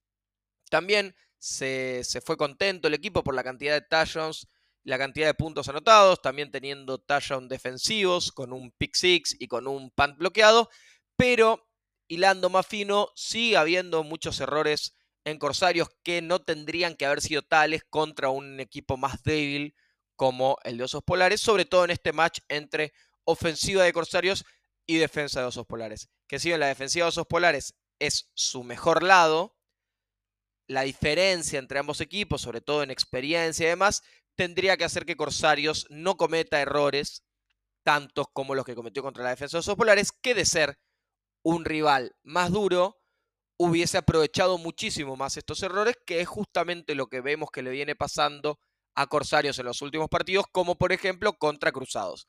también 0.68 1.14
se, 1.38 2.02
fue 2.24 2.36
contento 2.36 2.88
el 2.88 2.94
equipo 2.94 3.22
por 3.22 3.36
la 3.36 3.44
cantidad 3.44 3.74
de 3.74 3.86
touchdowns, 3.86 4.48
la 4.82 4.98
cantidad 4.98 5.28
de 5.28 5.34
puntos 5.34 5.68
anotados, 5.68 6.20
también 6.20 6.50
teniendo 6.50 6.98
touchdowns 6.98 7.48
defensivos 7.48 8.32
con 8.32 8.52
un 8.52 8.72
pick 8.72 8.96
six 8.96 9.36
y 9.38 9.46
con 9.46 9.68
un 9.68 9.92
punt 9.92 10.18
bloqueado, 10.18 10.68
pero 11.16 11.68
hilando 12.12 12.50
más 12.50 12.66
fino, 12.66 13.08
sigue 13.14 13.56
habiendo 13.56 14.04
muchos 14.04 14.38
errores 14.38 14.94
en 15.24 15.38
Corsarios 15.38 15.88
que 16.02 16.20
no 16.20 16.42
tendrían 16.42 16.94
que 16.94 17.06
haber 17.06 17.22
sido 17.22 17.40
tales 17.40 17.84
contra 17.88 18.28
un 18.28 18.60
equipo 18.60 18.98
más 18.98 19.22
débil 19.22 19.74
como 20.14 20.58
el 20.64 20.76
de 20.76 20.84
Osos 20.84 21.02
Polares, 21.02 21.40
sobre 21.40 21.64
todo 21.64 21.84
en 21.86 21.90
este 21.90 22.12
match 22.12 22.40
entre 22.48 22.92
ofensiva 23.24 23.82
de 23.84 23.94
Corsarios 23.94 24.44
y 24.84 24.98
defensa 24.98 25.40
de 25.40 25.46
Osos 25.46 25.64
Polares. 25.64 26.10
Que 26.26 26.38
si 26.38 26.50
bien 26.50 26.60
la 26.60 26.66
defensiva 26.66 27.06
de 27.06 27.08
Osos 27.08 27.26
Polares 27.26 27.76
es 27.98 28.30
su 28.34 28.62
mejor 28.62 29.02
lado, 29.02 29.56
la 30.66 30.82
diferencia 30.82 31.58
entre 31.58 31.78
ambos 31.78 32.02
equipos, 32.02 32.42
sobre 32.42 32.60
todo 32.60 32.82
en 32.82 32.90
experiencia 32.90 33.64
y 33.64 33.70
demás, 33.70 34.02
tendría 34.34 34.76
que 34.76 34.84
hacer 34.84 35.06
que 35.06 35.16
Corsarios 35.16 35.86
no 35.88 36.18
cometa 36.18 36.60
errores 36.60 37.24
tantos 37.84 38.26
como 38.34 38.54
los 38.54 38.66
que 38.66 38.74
cometió 38.74 39.02
contra 39.02 39.24
la 39.24 39.30
defensa 39.30 39.56
de 39.56 39.60
Osos 39.60 39.76
Polares, 39.76 40.12
que 40.12 40.34
de 40.34 40.44
ser 40.44 40.78
un 41.42 41.64
rival 41.64 42.14
más 42.22 42.50
duro, 42.50 42.98
hubiese 43.58 43.98
aprovechado 43.98 44.58
muchísimo 44.58 45.16
más 45.16 45.36
estos 45.36 45.62
errores, 45.62 45.96
que 46.06 46.20
es 46.20 46.28
justamente 46.28 46.94
lo 46.94 47.06
que 47.08 47.20
vemos 47.20 47.50
que 47.50 47.62
le 47.62 47.70
viene 47.70 47.94
pasando 47.94 48.58
a 48.94 49.06
Corsarios 49.06 49.58
en 49.58 49.66
los 49.66 49.82
últimos 49.82 50.08
partidos, 50.08 50.46
como 50.50 50.76
por 50.76 50.92
ejemplo 50.92 51.32
contra 51.34 51.72
Cruzados. 51.72 52.28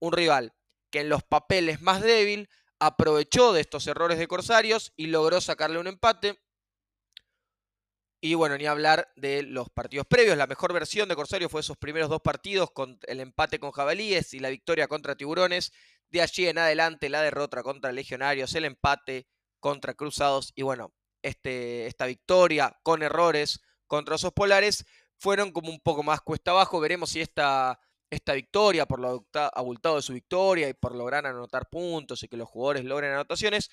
Un 0.00 0.12
rival 0.12 0.54
que 0.90 1.00
en 1.00 1.08
los 1.08 1.22
papeles 1.22 1.80
más 1.80 2.02
débil 2.02 2.48
aprovechó 2.78 3.52
de 3.52 3.60
estos 3.60 3.86
errores 3.86 4.18
de 4.18 4.26
Corsarios 4.26 4.92
y 4.96 5.06
logró 5.06 5.40
sacarle 5.40 5.78
un 5.78 5.86
empate. 5.86 6.40
Y 8.20 8.34
bueno, 8.34 8.56
ni 8.56 8.66
hablar 8.66 9.12
de 9.16 9.42
los 9.42 9.68
partidos 9.70 10.06
previos. 10.06 10.36
La 10.36 10.46
mejor 10.46 10.72
versión 10.72 11.08
de 11.08 11.16
Corsario 11.16 11.48
fue 11.48 11.60
esos 11.60 11.76
primeros 11.76 12.08
dos 12.08 12.20
partidos, 12.20 12.70
con 12.70 12.98
el 13.06 13.20
empate 13.20 13.58
con 13.58 13.72
Jabalíes 13.72 14.34
y 14.34 14.38
la 14.38 14.48
victoria 14.48 14.86
contra 14.86 15.16
Tiburones. 15.16 15.72
De 16.12 16.20
allí 16.20 16.46
en 16.46 16.58
adelante, 16.58 17.08
la 17.08 17.22
derrota 17.22 17.62
contra 17.62 17.90
Legionarios, 17.90 18.54
el 18.54 18.66
empate 18.66 19.26
contra 19.58 19.94
Cruzados 19.94 20.52
y 20.54 20.62
bueno, 20.62 20.92
este, 21.22 21.86
esta 21.86 22.04
victoria 22.04 22.78
con 22.82 23.02
errores 23.02 23.62
contra 23.86 24.16
Osos 24.16 24.32
Polares 24.32 24.84
fueron 25.16 25.52
como 25.52 25.70
un 25.70 25.80
poco 25.80 26.02
más 26.02 26.20
cuesta 26.20 26.50
abajo. 26.50 26.80
Veremos 26.80 27.10
si 27.10 27.22
esta, 27.22 27.80
esta 28.10 28.34
victoria, 28.34 28.84
por 28.84 29.00
lo 29.00 29.26
abultado 29.54 29.96
de 29.96 30.02
su 30.02 30.12
victoria 30.12 30.68
y 30.68 30.74
por 30.74 30.94
lograr 30.94 31.26
anotar 31.26 31.70
puntos 31.70 32.22
y 32.22 32.28
que 32.28 32.36
los 32.36 32.48
jugadores 32.48 32.84
logren 32.84 33.12
anotaciones, 33.12 33.70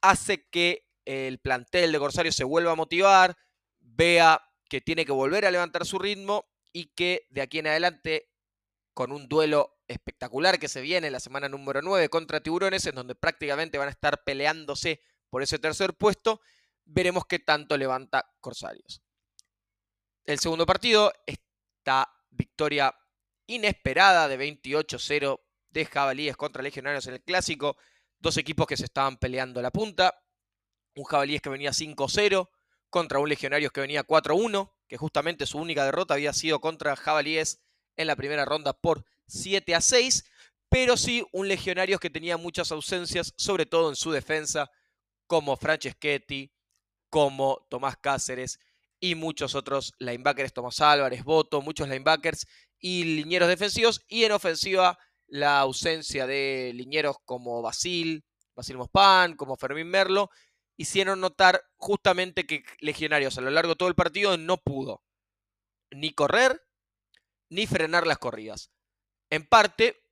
hace 0.00 0.46
que 0.48 0.86
el 1.04 1.38
plantel 1.38 1.92
de 1.92 1.98
Corsario 1.98 2.32
se 2.32 2.44
vuelva 2.44 2.72
a 2.72 2.76
motivar, 2.76 3.36
vea 3.80 4.40
que 4.70 4.80
tiene 4.80 5.04
que 5.04 5.12
volver 5.12 5.44
a 5.44 5.50
levantar 5.50 5.84
su 5.84 5.98
ritmo 5.98 6.46
y 6.72 6.86
que 6.94 7.26
de 7.28 7.42
aquí 7.42 7.58
en 7.58 7.66
adelante, 7.66 8.30
con 8.94 9.10
un 9.10 9.28
duelo 9.28 9.80
espectacular 9.88 10.58
que 10.58 10.68
se 10.68 10.80
viene 10.80 11.10
la 11.10 11.20
semana 11.20 11.48
número 11.48 11.82
9 11.82 12.08
contra 12.08 12.40
Tiburones, 12.40 12.86
en 12.86 12.94
donde 12.94 13.16
prácticamente 13.16 13.76
van 13.76 13.88
a 13.88 13.90
estar 13.90 14.22
peleándose 14.22 15.00
por 15.28 15.42
ese 15.42 15.58
tercer 15.58 15.94
puesto, 15.94 16.40
veremos 16.84 17.26
qué 17.26 17.40
tanto 17.40 17.76
levanta 17.76 18.24
Corsarios. 18.40 19.02
El 20.24 20.38
segundo 20.38 20.64
partido, 20.64 21.12
esta 21.26 22.08
victoria 22.30 22.94
inesperada 23.46 24.28
de 24.28 24.38
28-0 24.38 25.40
de 25.70 25.84
Jabalíes 25.84 26.36
contra 26.36 26.62
Legionarios 26.62 27.06
en 27.08 27.14
el 27.14 27.22
clásico, 27.22 27.76
dos 28.18 28.36
equipos 28.36 28.66
que 28.66 28.76
se 28.76 28.84
estaban 28.84 29.18
peleando 29.18 29.60
la 29.60 29.72
punta, 29.72 30.22
un 30.94 31.04
Jabalíes 31.04 31.42
que 31.42 31.50
venía 31.50 31.72
5-0 31.72 32.48
contra 32.88 33.18
un 33.18 33.28
Legionarios 33.28 33.72
que 33.72 33.80
venía 33.80 34.06
4-1, 34.06 34.72
que 34.86 34.96
justamente 34.96 35.46
su 35.46 35.58
única 35.58 35.84
derrota 35.84 36.14
había 36.14 36.32
sido 36.32 36.60
contra 36.60 36.94
Jabalíes 36.94 37.63
en 37.96 38.06
la 38.06 38.16
primera 38.16 38.44
ronda 38.44 38.72
por 38.72 39.04
7 39.26 39.74
6, 39.80 40.24
pero 40.68 40.96
sí 40.96 41.24
un 41.32 41.48
Legionarios 41.48 42.00
que 42.00 42.10
tenía 42.10 42.36
muchas 42.36 42.72
ausencias, 42.72 43.32
sobre 43.36 43.66
todo 43.66 43.88
en 43.88 43.96
su 43.96 44.10
defensa, 44.10 44.70
como 45.26 45.56
Franceschetti, 45.56 46.52
como 47.10 47.66
Tomás 47.68 47.96
Cáceres 47.96 48.58
y 49.00 49.14
muchos 49.14 49.54
otros 49.54 49.92
linebackers, 49.98 50.52
Tomás 50.52 50.80
Álvarez, 50.80 51.24
Boto, 51.24 51.62
muchos 51.62 51.88
linebackers 51.88 52.46
y 52.78 53.04
linieros 53.04 53.48
defensivos, 53.48 54.02
y 54.08 54.24
en 54.24 54.32
ofensiva 54.32 54.98
la 55.26 55.60
ausencia 55.60 56.26
de 56.26 56.72
linieros 56.74 57.16
como 57.24 57.62
Basil, 57.62 58.24
Basil 58.54 58.76
Mospan, 58.76 59.36
como 59.36 59.56
Fermín 59.56 59.88
Merlo, 59.88 60.30
hicieron 60.76 61.20
notar 61.20 61.62
justamente 61.76 62.46
que 62.46 62.64
Legionarios 62.80 63.38
a 63.38 63.40
lo 63.40 63.50
largo 63.50 63.70
de 63.70 63.76
todo 63.76 63.88
el 63.88 63.94
partido 63.94 64.36
no 64.36 64.58
pudo 64.58 65.02
ni 65.90 66.12
correr 66.12 66.63
ni 67.54 67.66
frenar 67.66 68.06
las 68.06 68.18
corridas. 68.18 68.70
En 69.30 69.46
parte, 69.46 70.02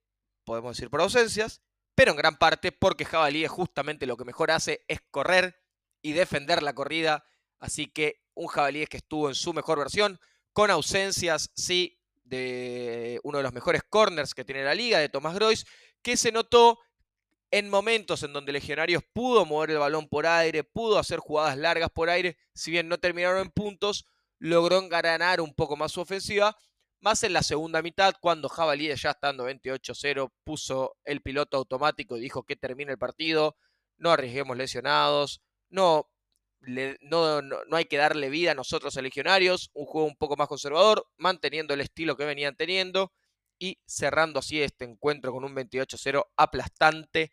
podemos 0.44 0.76
decir 0.76 0.90
por 0.90 1.00
ausencias, 1.00 1.60
pero 1.94 2.12
en 2.12 2.16
gran 2.16 2.36
parte 2.36 2.72
porque 2.72 3.04
Jabalí 3.04 3.44
es 3.44 3.50
justamente 3.50 4.06
lo 4.06 4.16
que 4.16 4.24
mejor 4.24 4.50
hace 4.50 4.84
es 4.88 5.00
correr 5.10 5.60
y 6.00 6.12
defender 6.12 6.62
la 6.62 6.74
corrida. 6.74 7.24
Así 7.58 7.88
que 7.88 8.24
un 8.34 8.46
Jabalí 8.46 8.86
que 8.86 8.98
estuvo 8.98 9.28
en 9.28 9.34
su 9.34 9.52
mejor 9.52 9.78
versión, 9.78 10.20
con 10.52 10.70
ausencias, 10.70 11.50
sí, 11.54 11.98
de 12.24 13.20
uno 13.24 13.38
de 13.38 13.44
los 13.44 13.52
mejores 13.52 13.82
corners 13.88 14.34
que 14.34 14.44
tiene 14.44 14.64
la 14.64 14.74
liga, 14.74 14.98
de 14.98 15.08
Tomás 15.08 15.34
Grois, 15.34 15.66
que 16.00 16.16
se 16.16 16.32
notó 16.32 16.78
en 17.50 17.68
momentos 17.68 18.22
en 18.22 18.32
donde 18.32 18.52
Legionarios 18.52 19.02
pudo 19.12 19.44
mover 19.44 19.72
el 19.72 19.78
balón 19.78 20.08
por 20.08 20.26
aire, 20.26 20.64
pudo 20.64 20.98
hacer 20.98 21.18
jugadas 21.18 21.58
largas 21.58 21.90
por 21.90 22.08
aire, 22.08 22.38
si 22.54 22.70
bien 22.70 22.88
no 22.88 22.98
terminaron 22.98 23.40
en 23.40 23.50
puntos, 23.50 24.06
logró 24.38 24.78
enganar 24.78 25.40
un 25.40 25.54
poco 25.54 25.76
más 25.76 25.92
su 25.92 26.00
ofensiva, 26.00 26.56
más 27.02 27.24
en 27.24 27.32
la 27.32 27.42
segunda 27.42 27.82
mitad, 27.82 28.14
cuando 28.20 28.48
Jabalí 28.48 28.94
ya 28.94 29.10
estando 29.10 29.48
28-0 29.48 30.30
puso 30.44 30.96
el 31.04 31.20
piloto 31.20 31.56
automático 31.56 32.16
y 32.16 32.20
dijo 32.20 32.44
que 32.44 32.56
termine 32.56 32.92
el 32.92 32.98
partido, 32.98 33.56
no 33.98 34.10
arriesguemos 34.10 34.56
lesionados, 34.56 35.42
no, 35.68 36.08
no, 36.60 37.42
no, 37.42 37.64
no 37.64 37.76
hay 37.76 37.86
que 37.86 37.96
darle 37.96 38.30
vida 38.30 38.52
a 38.52 38.54
nosotros 38.54 38.96
a 38.96 39.02
Legionarios, 39.02 39.70
un 39.74 39.84
juego 39.84 40.06
un 40.06 40.16
poco 40.16 40.36
más 40.36 40.46
conservador, 40.46 41.04
manteniendo 41.16 41.74
el 41.74 41.80
estilo 41.80 42.16
que 42.16 42.24
venían 42.24 42.54
teniendo 42.56 43.12
y 43.58 43.78
cerrando 43.84 44.38
así 44.38 44.62
este 44.62 44.84
encuentro 44.84 45.32
con 45.32 45.44
un 45.44 45.54
28-0 45.56 46.24
aplastante 46.36 47.32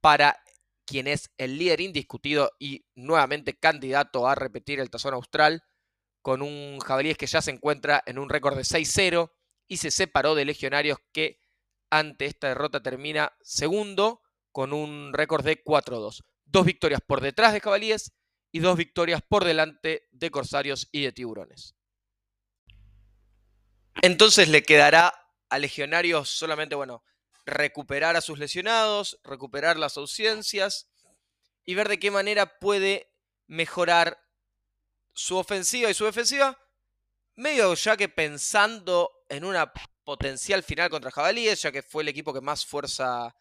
para 0.00 0.42
quien 0.86 1.06
es 1.06 1.30
el 1.36 1.58
líder 1.58 1.82
indiscutido 1.82 2.50
y 2.58 2.84
nuevamente 2.94 3.54
candidato 3.58 4.26
a 4.26 4.34
repetir 4.34 4.80
el 4.80 4.90
tazón 4.90 5.14
austral, 5.14 5.62
con 6.22 6.40
un 6.40 6.78
jabalíes 6.80 7.18
que 7.18 7.26
ya 7.26 7.42
se 7.42 7.50
encuentra 7.50 8.02
en 8.06 8.18
un 8.18 8.28
récord 8.28 8.56
de 8.56 8.62
6-0 8.62 9.30
y 9.68 9.76
se 9.76 9.90
separó 9.90 10.34
de 10.34 10.44
Legionarios 10.44 10.98
que 11.12 11.40
ante 11.90 12.26
esta 12.26 12.48
derrota 12.48 12.82
termina 12.82 13.32
segundo 13.42 14.22
con 14.52 14.72
un 14.72 15.12
récord 15.12 15.44
de 15.44 15.62
4-2. 15.62 16.22
Dos 16.44 16.64
victorias 16.64 17.00
por 17.06 17.20
detrás 17.20 17.52
de 17.52 17.60
Jabalíes 17.60 18.12
y 18.52 18.60
dos 18.60 18.76
victorias 18.76 19.22
por 19.26 19.44
delante 19.44 20.08
de 20.10 20.30
Corsarios 20.30 20.88
y 20.92 21.02
de 21.02 21.12
Tiburones. 21.12 21.74
Entonces 24.00 24.48
le 24.48 24.62
quedará 24.62 25.12
a 25.48 25.58
Legionarios 25.58 26.28
solamente, 26.30 26.74
bueno, 26.74 27.02
recuperar 27.44 28.16
a 28.16 28.20
sus 28.20 28.38
lesionados, 28.38 29.18
recuperar 29.24 29.78
las 29.78 29.96
ausencias 29.96 30.88
y 31.64 31.74
ver 31.74 31.88
de 31.88 31.98
qué 31.98 32.10
manera 32.10 32.58
puede 32.58 33.12
mejorar 33.46 34.18
su 35.14 35.36
ofensiva 35.36 35.90
y 35.90 35.94
su 35.94 36.04
defensiva, 36.04 36.58
medio 37.36 37.74
ya 37.74 37.96
que 37.96 38.08
pensando 38.08 39.10
en 39.28 39.44
una 39.44 39.72
potencial 40.04 40.62
final 40.62 40.90
contra 40.90 41.10
Jabalíes, 41.10 41.62
ya 41.62 41.72
que 41.72 41.82
fue 41.82 42.02
el 42.02 42.08
equipo 42.08 42.32
que 42.32 42.40
más 42.40 42.66
fuerza, 42.66 43.34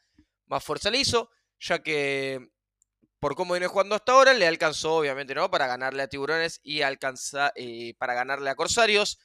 más 0.45 0.63
fuerza 0.63 0.89
le 0.89 0.99
hizo, 0.99 1.29
ya 1.60 1.79
que 1.79 2.51
por 3.19 3.36
cómo 3.36 3.53
viene 3.53 3.67
jugando 3.67 3.95
hasta 3.95 4.13
ahora, 4.13 4.34
le 4.34 4.47
alcanzó, 4.47 4.95
obviamente, 4.95 5.36
¿no? 5.36 5.51
Para 5.51 5.67
ganarle 5.67 6.01
a 6.01 6.07
Tiburones 6.07 6.60
y 6.63 6.81
eh, 6.81 7.95
para 7.97 8.13
ganarle 8.13 8.49
a 8.49 8.55
Corsarios. 8.55 9.19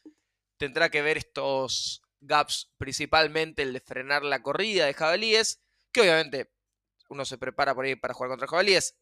Tendrá 0.59 0.91
que 0.91 1.03
ver 1.03 1.17
estos 1.17 2.03
gaps, 2.21 2.71
principalmente 2.77 3.63
el 3.63 3.73
de 3.73 3.81
frenar 3.81 4.23
la 4.23 4.43
corrida 4.43 4.87
de 4.87 4.95
jabalíes, 4.95 5.61
que 5.93 6.03
obviamente 6.03 6.53
uno 7.09 7.25
se 7.25 7.39
prepara 7.39 7.75
por 7.75 7.85
ahí 7.85 7.97
para 7.97 8.15
jugar 8.15 8.31
contra 8.31 8.49
jabalíes 8.49 8.95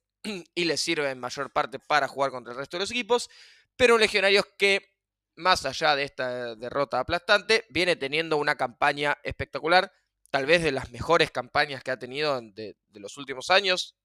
y 0.55 0.65
le 0.65 0.77
sirve 0.77 1.11
en 1.11 1.21
mayor 1.21 1.51
parte 1.51 1.79
para 1.79 2.09
jugar 2.09 2.31
contra 2.31 2.53
el 2.53 2.59
resto 2.59 2.77
de 2.77 2.83
los 2.83 2.91
equipos, 2.91 3.31
pero 3.77 3.95
un 3.95 4.01
legionario 4.01 4.47
que, 4.57 4.95
más 5.37 5.65
allá 5.67 5.97
de 5.97 6.05
esta 6.05 6.55
derrota 6.55 7.01
aplastante, 7.01 7.65
viene 7.71 7.97
teniendo 7.97 8.37
una 8.37 8.57
campaña 8.57 9.19
espectacular, 9.23 9.93
tal 10.31 10.47
vez 10.47 10.63
de 10.63 10.73
las 10.73 10.91
mejores 10.91 11.31
campañas 11.31 11.83
que 11.83 11.91
ha 11.91 11.99
tenido 11.99 12.41
de, 12.41 12.77
los 12.95 13.17
últimos 13.19 13.51
años, 13.51 13.97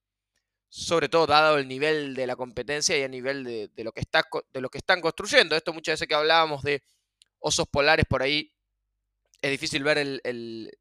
sobre 0.67 1.09
todo 1.09 1.25
dado 1.25 1.57
el 1.57 1.67
nivel 1.67 2.13
de 2.13 2.27
la 2.27 2.35
competencia 2.35 2.97
y 2.97 3.01
el 3.01 3.11
nivel 3.11 3.43
de, 3.43 3.83
lo 3.83 3.91
que 3.91 4.01
está, 4.01 4.27
de 4.53 4.61
lo 4.61 4.69
que 4.69 4.77
están 4.77 5.01
construyendo. 5.01 5.55
Esto 5.55 5.73
muchas 5.73 5.93
veces 5.93 6.07
que 6.07 6.15
hablábamos 6.15 6.61
de 6.61 6.83
osos 7.39 7.67
polares 7.67 8.05
por 8.07 8.21
ahí 8.21 8.53
es 9.41 9.51
difícil 9.51 9.83
ver 9.83 10.21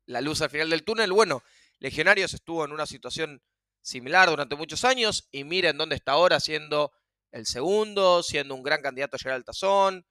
la 0.06 0.20
luz 0.20 0.42
al 0.42 0.50
final 0.50 0.68
del 0.68 0.82
túnel. 0.82 1.12
Bueno, 1.12 1.42
Legionarios 1.78 2.34
estuvo 2.34 2.64
en 2.64 2.72
una 2.72 2.86
situación 2.86 3.40
similar 3.80 4.28
durante 4.28 4.56
muchos 4.56 4.84
años 4.84 5.28
y 5.30 5.44
miren 5.44 5.78
dónde 5.78 5.96
está 5.96 6.12
ahora 6.12 6.40
siendo 6.40 6.92
el 7.30 7.46
segundo, 7.46 8.22
siendo 8.22 8.54
un 8.54 8.62
gran 8.62 8.82
candidato 8.82 9.16
a 9.16 9.18
llegar 9.18 9.34
al 9.36 9.44
tazón. 9.44 10.06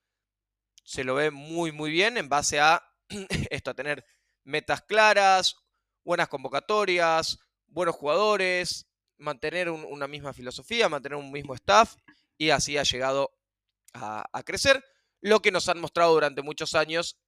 Se 0.84 1.04
lo 1.04 1.14
ve 1.14 1.30
muy, 1.30 1.72
muy 1.72 1.90
bien 1.90 2.16
en 2.16 2.28
base 2.28 2.60
a 2.60 2.82
esto, 3.50 3.70
a 3.70 3.74
tener 3.74 4.04
metas 4.44 4.82
claras, 4.82 5.56
buenas 6.04 6.28
convocatorias, 6.28 7.38
buenos 7.66 7.96
jugadores, 7.96 8.86
mantener 9.18 9.70
una 9.70 10.06
misma 10.06 10.32
filosofía, 10.32 10.88
mantener 10.88 11.18
un 11.18 11.30
mismo 11.30 11.54
staff 11.54 11.96
y 12.36 12.50
así 12.50 12.78
ha 12.78 12.84
llegado 12.84 13.30
a 13.94 14.42
crecer. 14.44 14.84
Lo 15.20 15.40
que 15.40 15.50
nos 15.50 15.68
han 15.68 15.80
mostrado 15.80 16.14
durante 16.14 16.42
muchos 16.42 16.74
años 16.74 17.18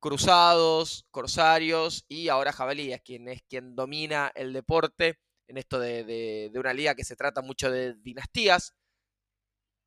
Cruzados, 0.00 1.06
Corsarios 1.10 2.04
y 2.06 2.28
ahora 2.28 2.52
Jabalíes, 2.52 3.00
quien 3.02 3.28
es 3.28 3.42
quien 3.48 3.74
domina 3.74 4.30
el 4.36 4.52
deporte 4.52 5.18
en 5.48 5.56
esto 5.56 5.80
de, 5.80 6.52
una 6.54 6.72
liga 6.72 6.94
que 6.94 7.04
se 7.04 7.16
trata 7.16 7.40
mucho 7.40 7.70
de 7.70 7.94
dinastías, 7.94 8.74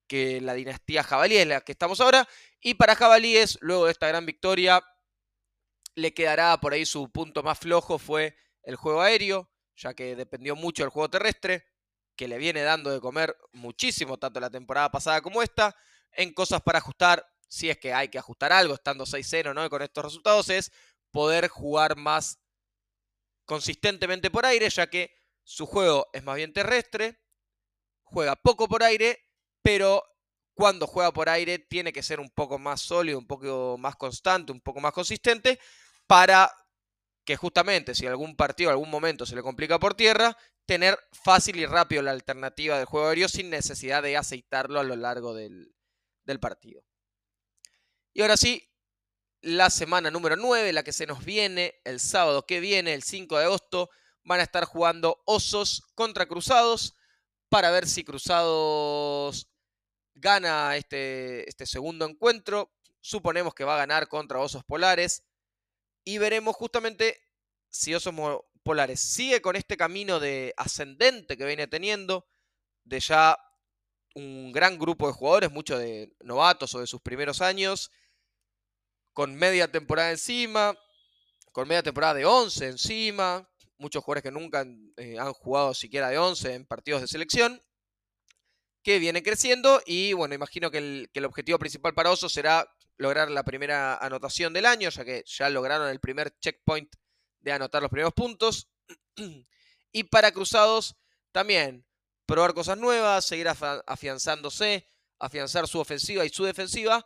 que 0.08 0.42
la 0.42 0.54
dinastía 0.56 1.04
Jabalí 1.04 1.38
es 1.38 1.48
la 1.48 1.62
que 1.62 1.72
estamos 1.72 2.02
ahora, 2.02 2.28
y 2.60 2.74
para 2.74 2.96
Jabalíes, 2.96 3.58
luego 3.62 3.86
de 3.86 3.92
esta 3.92 4.08
gran 4.08 4.26
victoria, 4.26 4.84
le 5.96 6.14
quedará 6.14 6.60
por 6.60 6.74
ahí 6.74 6.86
su 6.86 7.12
punto 7.12 7.44
más 7.44 7.60
flojo 7.60 8.00
fue 8.00 8.36
el 8.64 8.76
juego 8.76 9.02
aéreo, 9.02 9.50
ya 9.76 9.94
que 9.94 10.16
dependió 10.16 10.56
mucho 10.56 10.84
del 10.84 10.90
juego 10.90 11.10
terrestre, 11.10 11.66
que 12.16 12.28
le 12.28 12.38
viene 12.38 12.62
dando 12.64 12.90
de 12.90 13.00
comer 13.00 13.36
muchísimo, 13.54 14.18
tanto 14.18 14.40
la 14.40 14.50
temporada 14.50 14.92
pasada 14.92 15.22
como 15.22 15.42
esta, 15.42 15.76
en 16.12 16.34
cosas 16.34 16.62
para 16.62 16.80
ajustar 16.80 17.26
si 17.48 17.70
es 17.70 17.78
que 17.78 17.94
hay 17.94 18.10
que 18.10 18.18
ajustar 18.18 18.52
algo 18.52 18.74
estando 18.74 19.06
6-0 19.06 19.54
¿no? 19.54 19.70
con 19.70 19.82
estos 19.82 20.06
resultados, 20.06 20.50
es 20.50 20.72
poder 21.12 21.48
jugar 21.50 21.98
más 21.98 22.40
consistentemente 23.46 24.32
por 24.32 24.46
aire, 24.46 24.70
ya 24.70 24.88
que 24.88 25.21
su 25.44 25.66
juego 25.66 26.08
es 26.14 26.24
más 26.24 26.36
bien 26.36 26.54
terrestre, 26.54 27.20
juega 28.04 28.36
poco 28.36 28.68
por 28.68 28.84
aire, 28.84 29.20
pero 29.62 30.04
cuando 30.54 30.88
juega 30.88 31.12
por 31.12 31.30
aire 31.30 31.60
tiene 31.60 31.94
que 31.94 32.04
ser 32.04 32.20
un 32.20 32.30
poco 32.30 32.60
más 32.60 32.82
sólido, 32.82 33.18
un 33.18 33.28
poco 33.28 33.78
más 33.80 33.96
constante, 33.96 34.52
un 34.52 34.62
poco 34.62 34.80
más 34.80 34.94
consistente 34.94 35.60
para 36.08 36.52
que 37.24 37.38
justamente 37.38 37.96
si 37.96 38.06
algún 38.08 38.36
partido, 38.36 38.70
algún 38.70 38.90
momento 38.90 39.26
se 39.26 39.36
le 39.36 39.42
complica 39.42 39.80
por 39.80 39.94
tierra, 39.94 40.38
tener 40.66 41.00
fácil 41.12 41.58
y 41.58 41.66
rápido 41.66 42.02
la 42.02 42.12
alternativa 42.12 42.78
del 42.78 42.86
juego 42.86 43.08
aéreo 43.08 43.30
sin 43.30 43.50
necesidad 43.50 44.04
de 44.04 44.18
aceitarlo 44.18 44.80
a 44.80 44.84
lo 44.84 44.96
largo 44.96 45.34
del, 45.34 45.74
del 46.24 46.40
partido. 46.40 46.84
Y 48.14 48.22
ahora 48.22 48.38
sí, 48.38 48.70
la 49.42 49.70
semana 49.70 50.12
número 50.12 50.36
9, 50.36 50.74
la 50.74 50.84
que 50.84 50.94
se 50.94 51.08
nos 51.08 51.24
viene, 51.26 51.76
el 51.84 52.00
sábado 52.00 52.46
que 52.46 52.60
viene, 52.60 52.94
el 52.94 53.04
5 53.04 53.38
de 53.38 53.46
agosto, 53.46 53.90
van 54.24 54.40
a 54.40 54.44
estar 54.44 54.66
jugando 54.66 55.22
Osos 55.26 55.84
contra 55.96 56.26
Cruzados 56.26 56.96
para 57.50 57.72
ver 57.72 57.88
si 57.88 58.04
Cruzados 58.04 59.48
gana 60.14 60.76
este, 60.78 61.48
este 61.50 61.66
segundo 61.66 62.06
encuentro. 62.06 62.72
Suponemos 63.02 63.54
que 63.54 63.64
va 63.64 63.76
a 63.76 63.80
ganar 63.80 64.08
contra 64.08 64.40
Osos 64.40 64.64
Polares 64.64 65.24
y 66.04 66.18
veremos 66.18 66.56
justamente 66.56 67.20
si 67.70 67.94
Osos 67.94 68.14
Polares 68.64 69.00
sigue 69.00 69.42
con 69.42 69.56
este 69.56 69.78
camino 69.78 70.20
de 70.20 70.54
ascendente 70.58 71.38
que 71.38 71.46
viene 71.46 71.68
teniendo, 71.68 72.28
de 72.84 73.00
ya 73.00 73.38
un 74.14 74.52
gran 74.52 74.78
grupo 74.78 75.08
de 75.08 75.14
jugadores, 75.14 75.52
muchos 75.52 75.80
de 75.80 76.14
novatos 76.20 76.76
o 76.76 76.80
de 76.80 76.88
sus 76.88 77.02
primeros 77.02 77.42
años, 77.42 77.92
con 79.14 79.36
media 79.36 79.72
temporada 79.72 80.12
encima, 80.12 80.78
con 81.52 81.68
media 81.68 81.84
temporada 81.84 82.14
de 82.14 82.26
11 82.26 82.68
encima, 82.68 83.50
muchos 83.82 84.04
jugadores 84.04 84.24
que 84.24 84.32
nunca 84.32 84.66
eh, 84.98 85.18
han 85.20 85.34
jugado 85.34 85.74
siquiera 85.74 86.10
de 86.10 86.18
11 86.18 86.54
en 86.54 86.66
partidos 86.66 87.02
de 87.02 87.08
selección, 87.08 87.62
que 88.84 89.00
vienen 89.00 89.24
creciendo 89.24 89.82
y 89.86 90.14
bueno, 90.14 90.34
imagino 90.34 90.72
que 90.72 90.78
el, 90.78 91.10
que 91.12 91.20
el 91.20 91.26
objetivo 91.26 91.60
principal 91.60 91.94
para 91.94 92.12
Oso 92.12 92.30
será 92.30 92.72
lograr 92.98 93.30
la 93.30 93.44
primera 93.44 93.98
anotación 93.98 94.54
del 94.54 94.66
año, 94.66 94.90
ya 94.90 95.04
que 95.04 95.24
ya 95.26 95.50
lograron 95.50 95.90
el 95.90 96.00
primer 96.00 96.38
checkpoint 96.40 96.96
de 97.40 97.52
anotar 97.52 97.82
los 97.82 97.92
primeros 97.92 98.14
puntos. 98.14 98.70
y 99.92 100.04
para 100.04 100.32
Cruzados 100.32 100.96
también 101.32 101.86
probar 102.26 102.54
cosas 102.54 102.78
nuevas, 102.78 103.26
seguir 103.26 103.48
afianzándose, 103.50 104.88
afianzar 105.20 105.68
su 105.68 105.80
ofensiva 105.80 106.26
y 106.26 106.30
su 106.30 106.46
defensiva, 106.46 107.06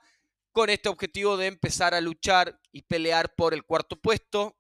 con 0.51 0.69
este 0.69 0.88
objetivo 0.88 1.35
de 1.35 1.47
empezar 1.47 1.93
a 1.93 2.01
luchar 2.01 2.59
y 2.71 2.83
pelear 2.83 3.33
por 3.35 3.53
el 3.53 3.63
cuarto 3.63 3.99
puesto, 3.99 4.55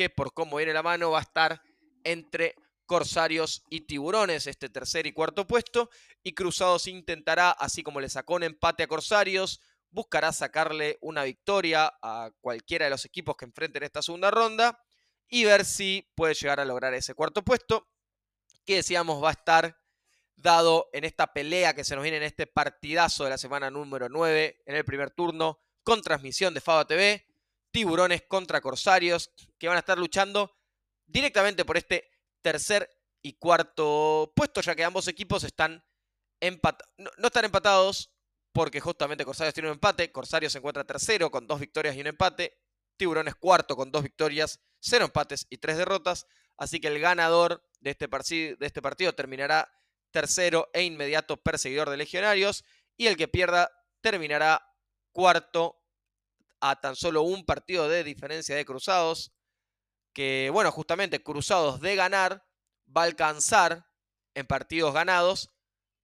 que 0.00 0.08
por 0.08 0.32
cómo 0.32 0.56
viene 0.56 0.72
la 0.72 0.82
mano 0.82 1.10
va 1.10 1.18
a 1.18 1.20
estar 1.20 1.60
entre 2.04 2.54
Corsarios 2.86 3.64
y 3.68 3.82
Tiburones, 3.82 4.46
este 4.46 4.70
tercer 4.70 5.06
y 5.06 5.12
cuarto 5.12 5.46
puesto, 5.46 5.90
y 6.22 6.32
Cruzados 6.32 6.86
intentará, 6.86 7.50
así 7.50 7.82
como 7.82 8.00
le 8.00 8.08
sacó 8.08 8.36
un 8.36 8.44
empate 8.44 8.82
a 8.82 8.86
Corsarios, 8.86 9.60
buscará 9.90 10.32
sacarle 10.32 10.96
una 11.02 11.24
victoria 11.24 11.92
a 12.00 12.30
cualquiera 12.40 12.86
de 12.86 12.90
los 12.92 13.04
equipos 13.04 13.36
que 13.36 13.44
enfrenten 13.44 13.82
esta 13.82 14.00
segunda 14.00 14.30
ronda 14.30 14.82
y 15.28 15.44
ver 15.44 15.66
si 15.66 16.10
puede 16.14 16.32
llegar 16.32 16.60
a 16.60 16.64
lograr 16.64 16.94
ese 16.94 17.12
cuarto 17.12 17.44
puesto, 17.44 17.86
que 18.64 18.76
decíamos 18.76 19.22
va 19.22 19.28
a 19.28 19.32
estar 19.32 19.76
dado 20.34 20.88
en 20.94 21.04
esta 21.04 21.30
pelea 21.34 21.74
que 21.74 21.84
se 21.84 21.94
nos 21.94 22.04
viene 22.04 22.16
en 22.16 22.22
este 22.22 22.46
partidazo 22.46 23.24
de 23.24 23.30
la 23.30 23.36
semana 23.36 23.70
número 23.70 24.08
9, 24.08 24.62
en 24.64 24.76
el 24.76 24.84
primer 24.86 25.10
turno, 25.10 25.60
con 25.82 26.00
transmisión 26.00 26.54
de 26.54 26.62
Faba 26.62 26.86
TV, 26.86 27.29
Tiburones 27.70 28.22
contra 28.22 28.60
Corsarios, 28.60 29.30
que 29.58 29.68
van 29.68 29.76
a 29.76 29.80
estar 29.80 29.98
luchando 29.98 30.56
directamente 31.06 31.64
por 31.64 31.76
este 31.76 32.10
tercer 32.42 32.88
y 33.22 33.34
cuarto 33.34 34.32
puesto, 34.34 34.60
ya 34.60 34.74
que 34.74 34.84
ambos 34.84 35.08
equipos 35.08 35.44
están 35.44 35.84
empatados. 36.40 36.92
no 36.96 37.26
están 37.26 37.44
empatados, 37.44 38.12
porque 38.52 38.80
justamente 38.80 39.24
Corsarios 39.24 39.54
tiene 39.54 39.68
un 39.68 39.74
empate, 39.74 40.10
Corsarios 40.10 40.52
se 40.52 40.58
encuentra 40.58 40.84
tercero 40.84 41.30
con 41.30 41.46
dos 41.46 41.60
victorias 41.60 41.96
y 41.96 42.00
un 42.00 42.08
empate, 42.08 42.58
Tiburones 42.96 43.34
cuarto 43.34 43.76
con 43.76 43.90
dos 43.90 44.02
victorias, 44.02 44.60
cero 44.80 45.06
empates 45.06 45.46
y 45.48 45.58
tres 45.58 45.78
derrotas, 45.78 46.26
así 46.56 46.80
que 46.80 46.88
el 46.88 46.98
ganador 46.98 47.62
de 47.80 47.90
este, 47.90 48.08
de 48.08 48.66
este 48.66 48.82
partido 48.82 49.14
terminará 49.14 49.70
tercero 50.10 50.68
e 50.72 50.82
inmediato 50.82 51.36
perseguidor 51.36 51.88
de 51.88 51.96
Legionarios, 51.96 52.64
y 52.96 53.06
el 53.06 53.16
que 53.16 53.28
pierda 53.28 53.70
terminará 54.02 54.66
cuarto 55.12 55.79
a 56.60 56.80
tan 56.80 56.96
solo 56.96 57.22
un 57.22 57.44
partido 57.44 57.88
de 57.88 58.04
diferencia 58.04 58.54
de 58.54 58.64
Cruzados, 58.64 59.32
que 60.12 60.50
bueno, 60.52 60.70
justamente 60.70 61.22
Cruzados 61.22 61.80
de 61.80 61.96
ganar 61.96 62.46
va 62.94 63.02
a 63.02 63.06
alcanzar 63.06 63.86
en 64.34 64.46
partidos 64.46 64.94
ganados 64.94 65.50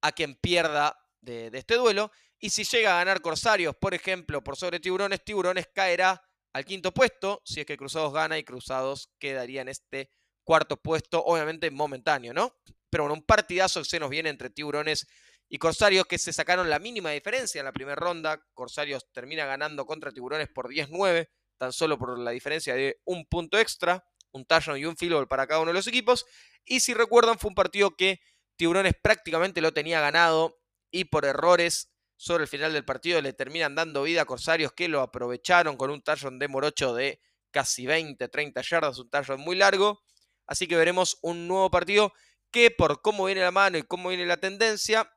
a 0.01 0.13
quien 0.13 0.35
pierda 0.35 0.99
de, 1.21 1.51
este 1.53 1.77
duelo, 1.77 2.11
y 2.39 2.51
si 2.51 2.65
llega 2.65 2.95
a 2.95 2.99
ganar 2.99 3.21
Corsarios, 3.21 3.75
por 3.77 3.95
ejemplo, 3.95 4.43
por 4.45 4.57
sobre 4.57 4.79
Tiburones, 4.79 5.25
Tiburones 5.25 5.69
caerá 5.75 6.23
al 6.53 6.65
quinto 6.65 6.93
puesto, 6.93 7.43
si 7.45 7.61
es 7.61 7.67
que 7.67 7.77
Cruzados 7.77 8.13
gana 8.13 8.39
y 8.39 8.45
Cruzados 8.45 9.11
quedaría 9.19 9.63
en 9.63 9.69
este 9.69 10.11
cuarto 10.45 10.77
puesto, 10.77 11.25
obviamente 11.25 11.71
momentáneo, 11.71 12.33
¿no? 12.33 12.55
Pero 12.89 13.05
bueno, 13.05 13.15
un 13.15 13.23
partidazo 13.23 13.85
se 13.85 13.99
nos 13.99 14.11
viene 14.11 14.29
entre 14.31 14.51
Tiburones 14.51 15.07
y 15.49 15.59
Corsarios 15.59 16.07
que 16.07 16.19
se 16.19 16.33
sacaron 16.33 16.69
la 16.69 16.79
mínima 16.79 17.11
diferencia 17.11 17.61
en 17.61 17.65
la 17.65 17.73
primera 17.73 17.97
ronda. 17.97 18.43
Corsarios 18.55 19.07
termina 19.13 19.47
ganando 19.47 19.87
contra 19.87 20.11
Tiburones 20.11 20.49
por 20.49 20.69
10-9, 20.69 21.29
tan 21.59 21.73
solo 21.73 21.99
por 21.99 22.19
la 22.19 22.33
diferencia 22.33 22.75
de 22.75 23.01
un 23.05 23.27
punto 23.27 23.59
extra, 23.59 24.05
un 24.33 24.45
touchdown 24.45 24.79
y 24.79 24.85
un 24.85 24.97
field 24.97 25.15
goal 25.15 25.29
para 25.29 25.47
cada 25.47 25.61
uno 25.61 25.71
de 25.71 25.75
los 25.75 25.87
equipos. 25.87 26.27
Y 26.65 26.81
si 26.81 26.95
recuerdan, 26.95 27.39
fue 27.39 27.49
un 27.49 27.55
partido 27.55 27.95
que 27.97 28.21
Tiburones 28.57 28.95
prácticamente 29.01 29.61
lo 29.61 29.73
tenía 29.73 30.01
ganado 30.01 30.59
y 30.91 31.05
por 31.05 31.25
errores 31.25 31.93
sobre 32.17 32.45
el 32.45 32.49
final 32.49 32.73
del 32.73 32.85
partido 32.85 33.21
le 33.21 33.35
terminan 33.35 33.75
dando 33.75 34.03
vida 34.03 34.23
a 34.23 34.25
Corsarios 34.25 34.73
que 34.73 34.89
lo 34.89 35.03
aprovecharon 35.03 35.77
con 35.77 35.91
un 35.91 36.03
touchdown 36.03 36.39
de 36.39 36.49
Morocho 36.49 36.95
de 36.95 37.21
casi 37.51 37.87
20, 37.87 38.29
30 38.29 38.63
yardas, 38.63 38.99
un 38.99 39.11
touchdown 39.11 39.41
muy 39.41 39.57
largo. 39.57 40.01
Así 40.47 40.67
que 40.67 40.77
veremos 40.77 41.19
un 41.23 41.47
nuevo 41.47 41.71
partido 41.71 42.13
que 42.51 42.71
por 42.71 43.03
cómo 43.03 43.27
viene 43.27 43.43
la 43.43 43.51
mano 43.51 43.77
y 43.79 43.83
cómo 43.83 44.09
viene 44.09 44.27
la 44.27 44.39
tendencia, 44.39 45.11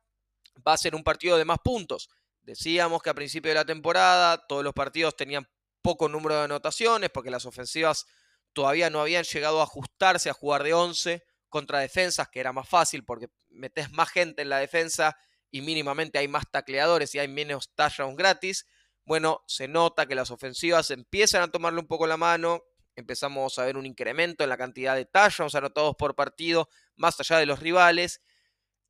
va 0.68 0.74
a 0.74 0.78
ser 0.78 0.96
un 0.96 1.04
partido 1.04 1.38
de 1.38 1.46
más 1.46 1.60
puntos. 1.64 2.10
Decíamos 2.42 3.02
que 3.02 3.10
a 3.10 3.14
principio 3.14 3.50
de 3.50 3.56
la 3.56 3.66
temporada 3.66 4.46
todos 4.48 4.64
los 4.64 4.74
partidos 4.74 5.16
tenían 5.16 5.48
poco 5.82 6.10
número 6.10 6.36
de 6.36 6.44
anotaciones 6.44 7.10
porque 7.10 7.32
las 7.32 7.46
ofensivas 7.46 8.06
todavía 8.54 8.90
no 8.90 9.02
habían 9.02 9.24
llegado 9.24 9.60
a 9.60 9.64
ajustarse 9.64 10.30
a 10.30 10.34
jugar 10.34 10.64
de 10.64 10.74
11 10.74 11.24
contra 11.48 11.80
defensas, 11.80 12.30
que 12.30 12.40
era 12.40 12.54
más 12.54 12.68
fácil 12.68 13.04
porque 13.04 13.28
metes 13.50 13.92
más 13.92 14.10
gente 14.10 14.42
en 14.42 14.50
la 14.50 14.60
defensa 14.60 15.18
y 15.52 15.62
mínimamente 15.62 16.20
hay 16.20 16.28
más 16.28 16.44
tacleadores 16.52 17.14
y 17.16 17.20
hay 17.20 17.28
menos 17.28 17.74
touchdowns 17.76 18.18
gratis, 18.18 18.68
bueno, 19.06 19.44
se 19.48 19.68
nota 19.68 20.06
que 20.06 20.14
las 20.14 20.30
ofensivas 20.30 20.92
empiezan 20.92 21.42
a 21.42 21.48
tomarle 21.48 21.80
un 21.80 21.88
poco 21.88 22.06
la 22.06 22.18
mano, 22.18 22.62
empezamos 22.96 23.58
a 23.58 23.66
ver 23.66 23.78
un 23.78 23.88
incremento 23.88 24.44
en 24.44 24.50
la 24.50 24.58
cantidad 24.58 24.96
de 24.96 25.06
touchdowns 25.06 25.56
anotados 25.56 25.96
por 25.96 26.16
partido, 26.16 26.70
más 26.96 27.20
allá 27.20 27.40
de 27.40 27.48
los 27.48 27.60
rivales, 27.60 28.22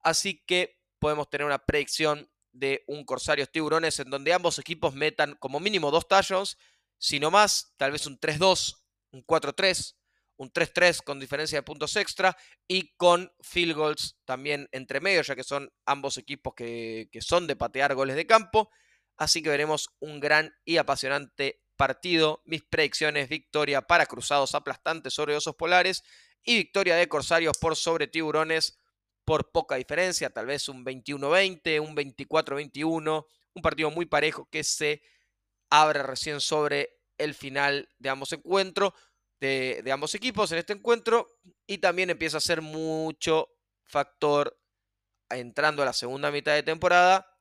así 0.02 0.44
que 0.46 0.79
podemos 1.00 1.30
tener 1.30 1.46
una 1.46 1.60
predicción 1.60 2.30
de 2.52 2.84
un 2.88 3.06
Corsarios 3.06 3.52
Tiburones 3.52 4.00
en 4.00 4.10
donde 4.10 4.34
ambos 4.34 4.60
equipos 4.60 4.94
metan 4.94 5.36
como 5.36 5.60
mínimo 5.60 5.92
dos 5.92 6.08
touchdowns, 6.08 6.58
sino 6.98 7.32
más, 7.32 7.74
tal 7.78 7.92
vez 7.92 8.06
un 8.06 8.20
3-2, 8.20 8.78
un 9.12 9.26
4-3, 9.26 9.96
un 10.38 10.52
3-3 10.52 11.04
con 11.04 11.20
diferencia 11.20 11.58
de 11.58 11.64
puntos 11.64 11.96
extra 11.98 12.36
y 12.68 12.96
con 12.96 13.32
field 13.42 13.76
goals 13.76 14.18
también 14.26 14.68
entre 14.72 15.02
medio, 15.02 15.22
ya 15.22 15.36
que 15.36 15.44
son 15.44 15.72
ambos 15.86 16.18
equipos 16.18 16.54
que, 16.56 17.10
son 17.22 17.46
de 17.46 17.56
patear 17.56 17.94
goles 17.94 18.16
de 18.16 18.26
campo. 18.26 18.70
Así 19.18 19.44
que 19.44 19.50
veremos 19.50 19.90
un 20.00 20.22
gran 20.22 20.56
y 20.64 20.78
apasionante 20.78 21.62
partido. 21.76 22.42
Mis 22.46 22.64
predicciones, 22.64 23.28
victoria 23.28 23.82
para 23.82 24.06
Cruzados 24.06 24.56
aplastantes 24.56 25.14
sobre 25.14 25.36
Osos 25.36 25.56
Polares 25.56 26.04
y 26.44 26.56
victoria 26.56 26.96
de 26.96 27.10
Corsarios 27.10 27.58
por 27.58 27.76
sobre 27.76 28.08
Tiburones 28.08 28.79
por 29.30 29.52
poca 29.52 29.76
diferencia, 29.76 30.32
tal 30.32 30.48
vez 30.48 30.68
un 30.70 30.84
21-20, 30.84 31.80
un 31.80 31.96
24-21, 31.96 33.28
un 33.54 33.62
partido 33.62 33.92
muy 33.92 34.08
parejo 34.08 34.50
que 34.50 34.64
se 34.64 35.04
abre 35.70 36.02
recién 36.02 36.42
sobre 36.42 36.98
el 37.16 37.36
final 37.36 37.88
de 38.00 38.10
ambos 38.10 38.34
encuentros 38.34 38.92
de, 39.40 39.88
ambos 39.94 40.16
equipos 40.16 40.52
en 40.52 40.58
este 40.58 40.74
encuentro 40.74 41.28
y 41.68 41.78
también 41.78 42.10
empieza 42.10 42.38
a 42.38 42.42
ser 42.42 42.64
mucho 42.64 43.50
factor 43.84 44.60
entrando 45.30 45.84
a 45.84 45.86
la 45.86 45.94
segunda 45.94 46.32
mitad 46.32 46.56
de 46.56 46.64
temporada 46.64 47.32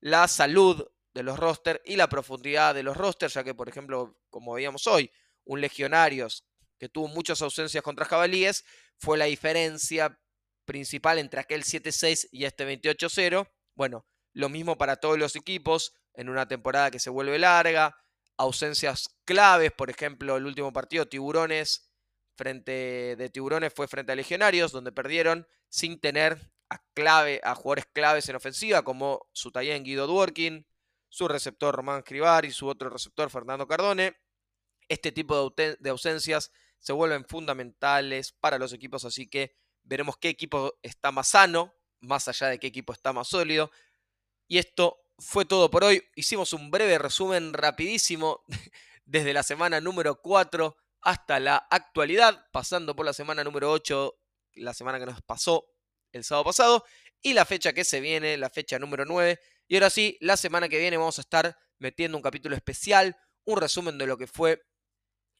la 0.00 0.28
salud 0.28 0.86
de 1.14 1.22
los 1.22 1.38
rosters 1.38 1.80
y 1.86 1.96
la 1.96 2.10
profundidad 2.10 2.74
de 2.74 2.82
los 2.82 2.94
rosters, 2.94 3.32
ya 3.32 3.42
que 3.42 3.54
por 3.54 3.70
ejemplo, 3.70 4.20
como 4.28 4.52
veíamos 4.52 4.86
hoy, 4.86 5.10
un 5.44 5.62
Legionarios 5.62 6.44
que 6.78 6.90
tuvo 6.90 7.08
muchas 7.08 7.40
ausencias 7.40 7.82
contra 7.82 8.04
Jabalíes 8.04 8.66
fue 8.98 9.16
la 9.16 9.24
diferencia 9.24 10.20
principal 10.68 11.18
entre 11.18 11.40
aquel 11.40 11.64
7-6 11.64 12.28
y 12.30 12.44
este 12.44 12.66
28-0. 12.66 13.48
Bueno, 13.74 14.06
lo 14.34 14.50
mismo 14.50 14.76
para 14.76 14.96
todos 14.96 15.18
los 15.18 15.34
equipos 15.34 15.94
en 16.12 16.28
una 16.28 16.46
temporada 16.46 16.90
que 16.90 17.00
se 17.00 17.08
vuelve 17.08 17.38
larga, 17.38 17.96
ausencias 18.36 19.08
claves, 19.24 19.72
por 19.72 19.88
ejemplo, 19.88 20.36
el 20.36 20.44
último 20.44 20.70
partido, 20.72 21.08
Tiburones, 21.08 21.90
frente 22.36 23.16
de 23.16 23.30
Tiburones 23.30 23.72
fue 23.74 23.88
frente 23.88 24.12
a 24.12 24.14
Legionarios, 24.14 24.70
donde 24.70 24.92
perdieron 24.92 25.48
sin 25.70 25.98
tener 26.00 26.52
a, 26.68 26.84
clave, 26.92 27.40
a 27.42 27.54
jugadores 27.54 27.86
claves 27.86 28.28
en 28.28 28.36
ofensiva 28.36 28.82
como 28.82 29.26
su 29.32 29.50
en 29.54 29.84
Guido 29.84 30.06
Dworkin, 30.06 30.66
su 31.08 31.28
receptor 31.28 31.74
Román 31.74 32.00
Escribar 32.00 32.44
y 32.44 32.52
su 32.52 32.68
otro 32.68 32.90
receptor 32.90 33.30
Fernando 33.30 33.66
Cardone. 33.66 34.18
Este 34.88 35.12
tipo 35.12 35.50
de 35.56 35.90
ausencias 35.90 36.52
se 36.78 36.92
vuelven 36.92 37.24
fundamentales 37.24 38.32
para 38.32 38.58
los 38.58 38.74
equipos, 38.74 39.06
así 39.06 39.28
que 39.28 39.56
veremos 39.88 40.18
qué 40.18 40.28
equipo 40.28 40.78
está 40.82 41.10
más 41.10 41.28
sano, 41.28 41.74
más 42.00 42.28
allá 42.28 42.48
de 42.48 42.58
qué 42.58 42.66
equipo 42.66 42.92
está 42.92 43.12
más 43.12 43.28
sólido. 43.28 43.70
Y 44.46 44.58
esto 44.58 45.00
fue 45.18 45.44
todo 45.44 45.70
por 45.70 45.82
hoy. 45.82 46.04
Hicimos 46.14 46.52
un 46.52 46.70
breve 46.70 46.98
resumen 46.98 47.52
rapidísimo 47.52 48.44
desde 49.04 49.32
la 49.32 49.42
semana 49.42 49.80
número 49.80 50.20
4 50.20 50.76
hasta 51.00 51.40
la 51.40 51.56
actualidad, 51.70 52.46
pasando 52.52 52.94
por 52.94 53.06
la 53.06 53.12
semana 53.12 53.42
número 53.42 53.72
8, 53.72 54.14
la 54.56 54.74
semana 54.74 54.98
que 54.98 55.06
nos 55.06 55.22
pasó 55.22 55.72
el 56.12 56.22
sábado 56.22 56.44
pasado, 56.44 56.84
y 57.22 57.32
la 57.32 57.44
fecha 57.44 57.72
que 57.72 57.84
se 57.84 58.00
viene, 58.00 58.36
la 58.36 58.50
fecha 58.50 58.78
número 58.78 59.04
9. 59.04 59.40
Y 59.68 59.76
ahora 59.76 59.90
sí, 59.90 60.18
la 60.20 60.36
semana 60.36 60.68
que 60.68 60.78
viene 60.78 60.96
vamos 60.96 61.18
a 61.18 61.22
estar 61.22 61.56
metiendo 61.78 62.16
un 62.16 62.22
capítulo 62.22 62.54
especial, 62.54 63.16
un 63.44 63.58
resumen 63.58 63.96
de 63.96 64.06
lo 64.06 64.18
que 64.18 64.26
fue 64.26 64.62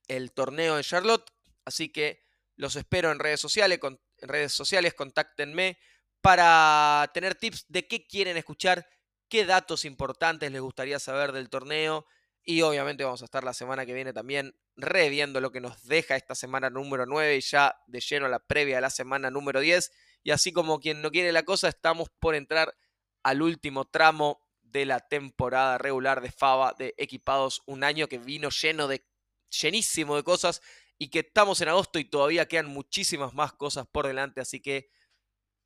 el 0.07 0.33
torneo 0.33 0.77
de 0.77 0.85
Charlotte. 0.85 1.31
Así 1.65 1.91
que 1.91 2.23
los 2.57 2.77
espero 2.77 3.13
en 3.13 3.19
redes 3.19 3.41
sociales, 3.41 3.79
en 3.83 3.99
redes 4.23 4.53
sociales, 4.53 4.95
contáctenme 4.95 5.79
para 6.21 7.11
tener 7.15 7.35
tips 7.35 7.67
de 7.69 7.87
qué 7.87 8.07
quieren 8.07 8.37
escuchar, 8.37 8.89
qué 9.29 9.45
datos 9.45 9.85
importantes 9.85 10.51
les 10.51 10.61
gustaría 10.61 10.99
saber 10.99 11.33
del 11.33 11.49
torneo. 11.49 12.07
Y 12.43 12.63
obviamente 12.63 13.05
vamos 13.05 13.21
a 13.23 13.27
estar 13.27 13.45
la 13.45 13.53
semana 13.53 13.85
que 13.85 13.93
viene 13.93 14.13
también 14.13 14.59
reviendo 14.75 15.41
lo 15.41 15.53
que 15.53 15.61
nos 15.61 15.85
deja 15.87 16.17
esta 16.17 16.35
semana 16.35 16.71
número 16.71 17.05
9 17.05 17.37
y 17.37 17.41
ya 17.41 17.77
de 17.87 18.01
lleno 18.01 18.27
a 18.27 18.31
la 18.31 18.39
previa 18.39 18.77
de 18.77 18.81
la 18.81 18.91
semana 18.91 19.31
número 19.31 19.61
10. 19.61 19.93
Y 20.23 20.31
así 20.31 20.53
como 20.53 20.81
quien 20.81 21.03
no 21.03 21.11
quiere 21.11 21.33
la 21.33 21.43
cosa, 21.43 21.69
estamos 21.69 22.09
por 22.19 22.35
entrar 22.35 22.75
al 23.23 23.43
último 23.43 23.85
tramo 23.85 24.41
de 24.63 24.87
la 24.87 25.01
temporada 25.01 25.79
regular 25.79 26.21
de 26.21 26.31
Fava 26.31 26.75
de 26.79 26.95
Equipados, 26.97 27.63
un 27.67 27.85
año 27.85 28.07
que 28.07 28.19
vino 28.19 28.49
lleno 28.51 28.89
de 28.89 29.05
llenísimo 29.51 30.17
de 30.17 30.25
cosas 30.25 30.63
y 30.99 31.09
que 31.11 31.21
estamos 31.21 31.61
en 31.61 31.69
agosto 31.69 31.99
y 31.99 32.05
todavía 32.05 32.49
quedan 32.49 32.67
muchísimas 32.67 33.33
más 33.33 33.53
cosas 33.53 33.87
por 33.87 34.07
delante, 34.07 34.41
así 34.41 34.61
que 34.61 34.91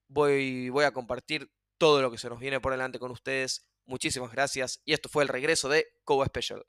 voy, 0.08 0.70
a 0.84 0.92
compartir 0.92 1.50
todo 1.78 2.02
lo 2.02 2.10
que 2.10 2.18
se 2.18 2.28
nos 2.28 2.38
viene 2.38 2.60
por 2.60 2.72
delante 2.72 2.98
con 2.98 3.10
ustedes. 3.10 3.66
Muchísimas 3.86 4.30
gracias 4.30 4.80
y 4.84 4.92
esto 4.92 5.08
fue 5.08 5.22
el 5.22 5.28
regreso 5.28 5.68
de 5.68 5.86
Cobo 6.04 6.24
Special. 6.24 6.64